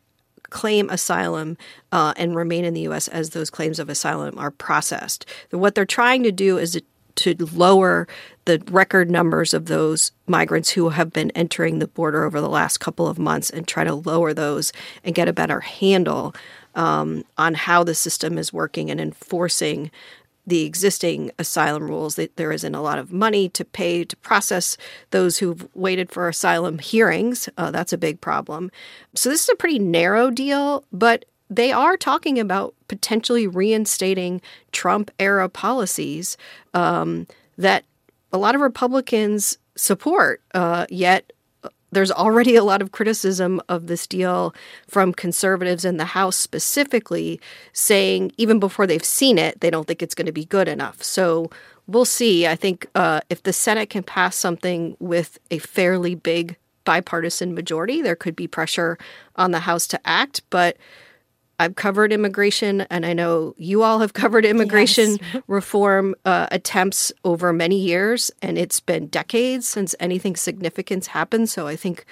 claim 0.49 0.89
asylum 0.89 1.57
uh, 1.91 2.13
and 2.15 2.35
remain 2.35 2.63
in 2.63 2.73
the 2.73 2.81
U.S. 2.81 3.07
as 3.07 3.31
those 3.31 3.49
claims 3.49 3.79
of 3.79 3.89
asylum 3.89 4.37
are 4.37 4.51
processed. 4.51 5.25
What 5.49 5.73
they're 5.73 5.85
trying 5.85 6.21
to 6.23 6.31
do 6.31 6.57
is 6.57 6.79
to 7.15 7.35
lower 7.53 8.07
the 8.45 8.61
record 8.69 9.09
numbers 9.09 9.53
of 9.53 9.65
those 9.65 10.11
migrants 10.27 10.71
who 10.71 10.89
have 10.89 11.13
been 11.13 11.31
entering 11.31 11.79
the 11.79 11.87
border 11.87 12.23
over 12.23 12.41
the 12.41 12.49
last 12.49 12.79
couple 12.79 13.07
of 13.07 13.19
months 13.19 13.49
and 13.49 13.67
try 13.67 13.83
to 13.83 13.95
lower 13.95 14.33
those 14.33 14.73
and 15.03 15.15
get 15.15 15.27
a 15.27 15.33
better 15.33 15.61
handle 15.61 16.35
um, 16.75 17.23
on 17.37 17.53
how 17.53 17.83
the 17.83 17.95
system 17.95 18.37
is 18.37 18.51
working 18.51 18.89
and 18.89 18.99
enforcing 18.99 19.91
the 20.45 20.65
existing 20.65 21.31
asylum 21.39 21.83
rules. 21.83 22.15
that 22.15 22.35
There 22.35 22.51
isn't 22.51 22.75
a 22.75 22.81
lot 22.81 22.99
of 22.99 23.13
money 23.13 23.47
to 23.49 23.63
pay 23.63 24.03
to 24.03 24.15
process 24.17 24.77
those 25.11 25.37
who've 25.37 25.67
waited 25.73 26.11
for 26.11 26.27
asylum 26.27 26.79
hearings. 26.79 27.47
Uh, 27.57 27.71
that's 27.71 27.93
a 27.93 27.97
big 27.97 28.19
problem. 28.19 28.71
So, 29.15 29.29
this 29.29 29.43
is 29.43 29.49
a 29.49 29.55
pretty 29.55 29.79
narrow 29.79 30.29
deal, 30.31 30.83
but 30.91 31.23
they 31.49 31.71
are 31.71 31.97
talking 31.97 32.39
about 32.39 32.73
potentially 32.87 33.47
reinstating 33.47 34.41
Trump 34.71 35.11
era 35.19 35.49
policies 35.49 36.37
um, 36.73 37.27
that 37.57 37.83
a 38.31 38.37
lot 38.37 38.55
of 38.55 38.61
Republicans 38.61 39.57
support, 39.75 40.41
uh, 40.53 40.85
yet 40.89 41.31
uh, 41.63 41.69
there's 41.91 42.11
already 42.11 42.55
a 42.55 42.63
lot 42.63 42.81
of 42.81 42.91
criticism 42.91 43.61
of 43.69 43.87
this 43.87 44.07
deal 44.07 44.53
from 44.87 45.13
conservatives 45.13 45.85
in 45.85 45.97
the 45.97 46.05
House 46.05 46.35
specifically, 46.35 47.39
saying 47.73 48.31
even 48.37 48.59
before 48.59 48.87
they've 48.87 49.03
seen 49.03 49.37
it, 49.37 49.59
they 49.61 49.69
don't 49.69 49.87
think 49.87 50.01
it's 50.01 50.15
going 50.15 50.25
to 50.25 50.31
be 50.31 50.45
good 50.45 50.67
enough. 50.67 51.03
So 51.03 51.51
we'll 51.85 52.05
see. 52.05 52.47
I 52.47 52.55
think 52.55 52.87
uh, 52.95 53.21
if 53.29 53.43
the 53.43 53.53
Senate 53.53 53.89
can 53.89 54.03
pass 54.03 54.35
something 54.35 54.97
with 54.99 55.39
a 55.51 55.59
fairly 55.59 56.15
big 56.15 56.55
bipartisan 56.85 57.53
majority, 57.53 58.01
there 58.01 58.15
could 58.15 58.35
be 58.35 58.47
pressure 58.47 58.97
on 59.35 59.51
the 59.51 59.59
House 59.59 59.87
to 59.87 59.99
act. 60.05 60.41
But 60.49 60.77
I've 61.63 61.75
covered 61.75 62.11
immigration, 62.11 62.81
and 62.89 63.05
I 63.05 63.13
know 63.13 63.55
you 63.57 63.83
all 63.83 63.99
have 63.99 64.11
covered 64.11 64.45
immigration 64.45 65.17
yes. 65.33 65.43
reform 65.47 66.13
uh, 66.25 66.47
attempts 66.51 67.13
over 67.23 67.53
many 67.53 67.79
years, 67.79 68.29
and 68.41 68.57
it's 68.57 68.81
been 68.81 69.07
decades 69.07 69.65
since 69.65 69.95
anything 70.01 70.35
significant 70.35 71.05
happened. 71.05 71.49
So 71.49 71.65
I 71.65 71.77
think 71.77 72.03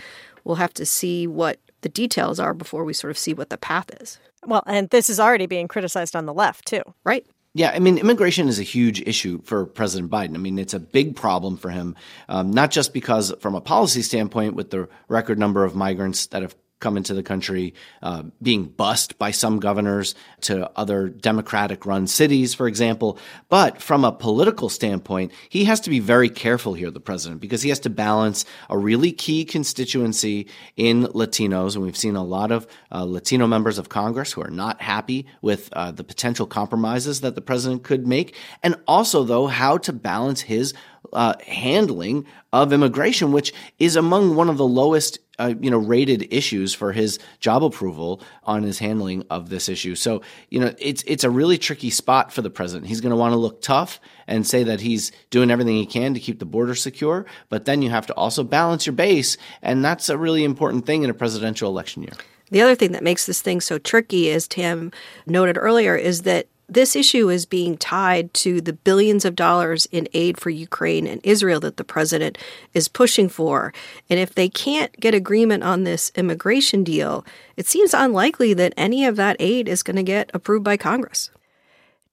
we'll 0.46 0.56
have 0.56 0.74
to 0.76 0.86
see 0.86 1.28
what 1.28 1.60
the 1.82 1.90
details 1.90 2.40
are 2.40 2.54
before 2.54 2.86
we 2.86 2.94
sort 2.94 3.12
of 3.12 3.18
see 3.18 3.34
what 3.34 3.50
the 3.50 3.58
path 3.58 3.90
is. 4.00 4.20
Well, 4.46 4.64
and 4.66 4.90
this 4.90 5.10
is 5.10 5.20
already 5.20 5.48
being 5.48 5.68
criticized 5.68 6.16
on 6.16 6.26
the 6.26 6.34
left, 6.34 6.66
too. 6.66 6.84
Right. 7.04 7.26
Yeah, 7.54 7.72
I 7.72 7.80
mean, 7.80 7.98
immigration 7.98 8.48
is 8.48 8.58
a 8.60 8.64
huge 8.64 9.02
issue 9.02 9.42
for 9.44 9.66
President 9.66 10.10
Biden. 10.10 10.36
I 10.36 10.38
mean, 10.38 10.58
it's 10.58 10.74
a 10.74 10.80
big 10.80 11.18
problem 11.18 11.58
for 11.58 11.70
him, 11.70 11.98
um, 12.30 12.52
not 12.52 12.72
just 12.72 12.94
because, 12.94 13.34
from 13.42 13.56
a 13.56 13.62
policy 13.62 14.02
standpoint, 14.02 14.56
with 14.56 14.70
the 14.70 14.88
record 15.10 15.38
number 15.38 15.66
of 15.66 15.76
migrants 15.76 16.28
that 16.28 16.42
have 16.42 16.56
come 16.82 16.98
into 16.98 17.14
the 17.14 17.24
country, 17.24 17.74
uh, 18.02 18.24
being 18.42 18.66
bussed 18.66 19.18
by 19.18 19.32
some 19.32 19.60
governors 19.60 20.14
to 20.42 20.70
other 20.76 21.08
Democratic 21.08 21.86
run 21.86 22.08
cities, 22.08 22.54
for 22.54 22.68
example. 22.68 23.18
But 23.48 23.82
from 23.82 24.04
a 24.04 24.12
political 24.12 24.68
standpoint, 24.68 25.32
he 25.48 25.64
has 25.66 25.80
to 25.82 25.90
be 25.90 26.00
very 26.00 26.30
careful 26.30 26.74
here, 26.74 26.92
the 26.92 27.00
president, 27.00 27.40
because 27.40 27.62
he 27.62 27.70
has 27.70 27.80
to 27.82 27.90
balance 27.90 28.44
a 28.70 28.78
really 28.78 29.14
key 29.14 29.46
constituency 29.46 30.48
in 30.76 31.04
Latinos. 31.04 31.76
And 31.76 31.86
we've 31.86 31.96
seen 31.96 32.16
a 32.16 32.24
lot 32.24 32.52
of 32.52 32.68
uh, 32.92 33.06
Latino 33.06 33.48
members 33.48 33.78
of 33.78 33.88
Congress 33.88 34.34
who 34.34 34.42
are 34.42 34.50
not 34.50 34.82
happy 34.82 35.28
with 35.42 35.70
uh, 35.74 35.92
the 35.92 36.04
potential 36.04 36.46
compromises 36.46 37.22
that 37.22 37.36
the 37.36 37.42
president 37.42 37.84
could 37.84 38.06
make. 38.08 38.36
And 38.64 38.76
also, 38.88 39.24
though, 39.24 39.48
how 39.48 39.78
to 39.78 39.94
balance 39.94 40.42
his 40.42 40.74
uh, 41.14 41.34
handling 41.46 42.26
of 42.54 42.74
immigration, 42.74 43.32
which 43.32 43.54
is 43.80 43.96
among 43.96 44.36
one 44.36 44.50
of 44.50 44.58
the 44.58 44.68
lowest 44.68 45.20
uh, 45.42 45.54
you 45.60 45.72
know 45.72 45.78
rated 45.78 46.28
issues 46.32 46.74
for 46.74 46.92
his 46.92 47.18
job 47.40 47.64
approval 47.64 48.22
on 48.44 48.64
his 48.64 48.80
handling 48.80 49.26
of 49.30 49.50
this 49.50 49.68
issue. 49.68 49.96
So 49.96 50.22
you 50.50 50.60
know 50.60 50.74
it's 50.78 51.04
it's 51.08 51.24
a 51.24 51.30
really 51.30 51.58
tricky 51.58 51.90
spot 51.90 52.32
for 52.32 52.42
the 52.42 52.50
president. 52.50 52.88
He's 52.88 53.02
going 53.02 53.12
to 53.12 53.16
want 53.16 53.34
to 53.34 53.38
look 53.38 53.62
tough 53.62 54.00
and 54.28 54.46
say 54.46 54.64
that 54.64 54.82
he's 54.82 55.12
doing 55.32 55.50
everything 55.50 55.76
he 55.76 55.86
can 55.86 56.14
to 56.14 56.20
keep 56.20 56.40
the 56.40 56.46
border 56.46 56.76
secure, 56.76 57.26
but 57.50 57.66
then 57.66 57.82
you 57.82 57.90
have 57.90 58.06
to 58.08 58.14
also 58.14 58.44
balance 58.44 58.86
your 58.86 58.94
base, 58.94 59.38
and 59.62 59.84
that's 59.84 60.10
a 60.10 60.18
really 60.18 60.44
important 60.44 60.86
thing 60.86 61.04
in 61.04 61.10
a 61.10 61.14
presidential 61.14 61.70
election 61.70 62.04
year. 62.04 62.14
The 62.52 62.62
other 62.62 62.76
thing 62.76 62.92
that 62.92 63.04
makes 63.04 63.26
this 63.26 63.42
thing 63.42 63.62
so 63.62 63.78
tricky, 63.80 64.30
as 64.30 64.48
Tam 64.48 64.92
noted 65.26 65.58
earlier, 65.58 65.96
is 65.96 66.24
that 66.24 66.48
this 66.72 66.96
issue 66.96 67.30
is 67.30 67.46
being 67.46 67.78
tied 67.78 68.34
to 68.34 68.62
the 68.62 68.72
billions 68.72 69.26
of 69.26 69.36
dollars 69.36 69.88
in 69.92 70.08
aid 70.14 70.40
for 70.40 70.50
Ukraine 70.50 71.06
and 71.06 71.20
Israel 71.24 71.60
that 71.60 71.76
the 71.76 71.84
president 71.84 72.38
is 72.74 72.88
pushing 72.88 73.28
for. 73.28 73.74
And 74.10 74.20
if 74.20 74.34
they 74.34 74.48
can't 74.48 74.98
get 74.98 75.14
agreement 75.14 75.64
on 75.64 75.84
this 75.84 76.12
immigration 76.16 76.86
deal, 76.86 77.26
it 77.58 77.68
seems 77.68 77.94
unlikely 77.94 78.54
that 78.54 78.74
any 78.78 79.06
of 79.06 79.18
that 79.18 79.36
aid 79.40 79.68
is 79.68 79.84
going 79.84 79.98
to 79.98 80.04
get 80.04 80.32
approved 80.34 80.64
by 80.64 80.78
Congress. 80.78 81.30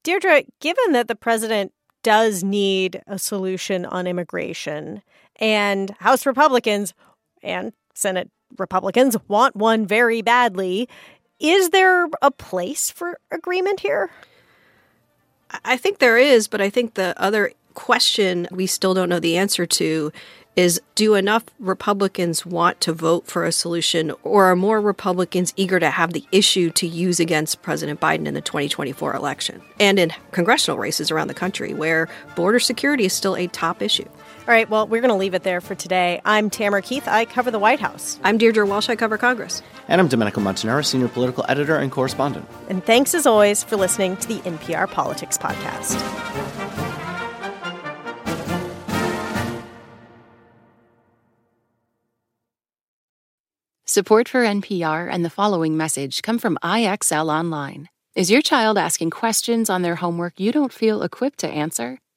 Deirdre, 0.03 0.43
given 0.59 0.91
that 0.91 1.07
the 1.07 1.15
president 1.15 1.71
does 2.03 2.43
need 2.43 3.01
a 3.07 3.17
solution 3.17 3.85
on 3.85 4.07
immigration, 4.07 5.01
and 5.37 5.91
House 5.99 6.25
Republicans 6.25 6.93
and 7.41 7.71
Senate 7.93 8.29
Republicans 8.57 9.15
want 9.29 9.55
one 9.55 9.85
very 9.85 10.21
badly, 10.21 10.89
is 11.39 11.69
there 11.69 12.07
a 12.21 12.31
place 12.31 12.91
for 12.91 13.19
agreement 13.31 13.79
here? 13.79 14.11
I 15.65 15.77
think 15.77 15.99
there 15.99 16.17
is, 16.17 16.47
but 16.47 16.61
I 16.61 16.69
think 16.69 16.93
the 16.93 17.19
other 17.21 17.51
question 17.73 18.47
we 18.51 18.67
still 18.67 18.93
don't 18.93 19.09
know 19.09 19.19
the 19.19 19.37
answer 19.37 19.65
to 19.65 20.11
is 20.55 20.81
do 20.95 21.15
enough 21.15 21.45
Republicans 21.59 22.45
want 22.45 22.81
to 22.81 22.91
vote 22.91 23.25
for 23.25 23.45
a 23.45 23.51
solution, 23.51 24.11
or 24.23 24.45
are 24.45 24.55
more 24.55 24.81
Republicans 24.81 25.53
eager 25.55 25.79
to 25.79 25.89
have 25.89 26.11
the 26.11 26.25
issue 26.33 26.69
to 26.71 26.85
use 26.85 27.19
against 27.19 27.61
President 27.61 28.01
Biden 28.01 28.25
in 28.25 28.33
the 28.33 28.41
2024 28.41 29.15
election 29.15 29.61
and 29.79 29.97
in 29.97 30.11
congressional 30.31 30.77
races 30.77 31.11
around 31.11 31.27
the 31.27 31.33
country 31.33 31.73
where 31.73 32.09
border 32.35 32.59
security 32.59 33.05
is 33.05 33.13
still 33.13 33.37
a 33.37 33.47
top 33.47 33.81
issue? 33.81 34.09
All 34.49 34.55
right, 34.55 34.67
well, 34.67 34.87
we're 34.87 35.01
going 35.01 35.11
to 35.11 35.15
leave 35.15 35.35
it 35.35 35.43
there 35.43 35.61
for 35.61 35.75
today. 35.75 36.21
I'm 36.25 36.49
Tamara 36.49 36.81
Keith. 36.81 37.07
I 37.07 37.25
cover 37.25 37.51
the 37.51 37.59
White 37.59 37.79
House. 37.79 38.19
I'm 38.23 38.39
Deirdre 38.39 38.65
Walsh. 38.65 38.89
I 38.89 38.95
cover 38.95 39.15
Congress. 39.15 39.61
And 39.87 40.01
I'm 40.01 40.07
Domenico 40.07 40.41
Montanaro, 40.41 40.83
senior 40.83 41.07
political 41.07 41.45
editor 41.47 41.75
and 41.75 41.91
correspondent. 41.91 42.49
And 42.67 42.83
thanks 42.83 43.13
as 43.13 43.27
always 43.27 43.63
for 43.63 43.75
listening 43.75 44.17
to 44.17 44.27
the 44.27 44.39
NPR 44.39 44.89
Politics 44.89 45.37
Podcast. 45.37 45.99
Support 53.85 54.27
for 54.27 54.43
NPR 54.43 55.07
and 55.11 55.23
the 55.23 55.29
following 55.29 55.77
message 55.77 56.23
come 56.23 56.39
from 56.39 56.57
IXL 56.63 57.31
Online. 57.31 57.87
Is 58.15 58.31
your 58.31 58.41
child 58.41 58.79
asking 58.79 59.11
questions 59.11 59.69
on 59.69 59.83
their 59.83 59.97
homework 59.97 60.39
you 60.39 60.51
don't 60.51 60.73
feel 60.73 61.03
equipped 61.03 61.37
to 61.41 61.47
answer? 61.47 61.99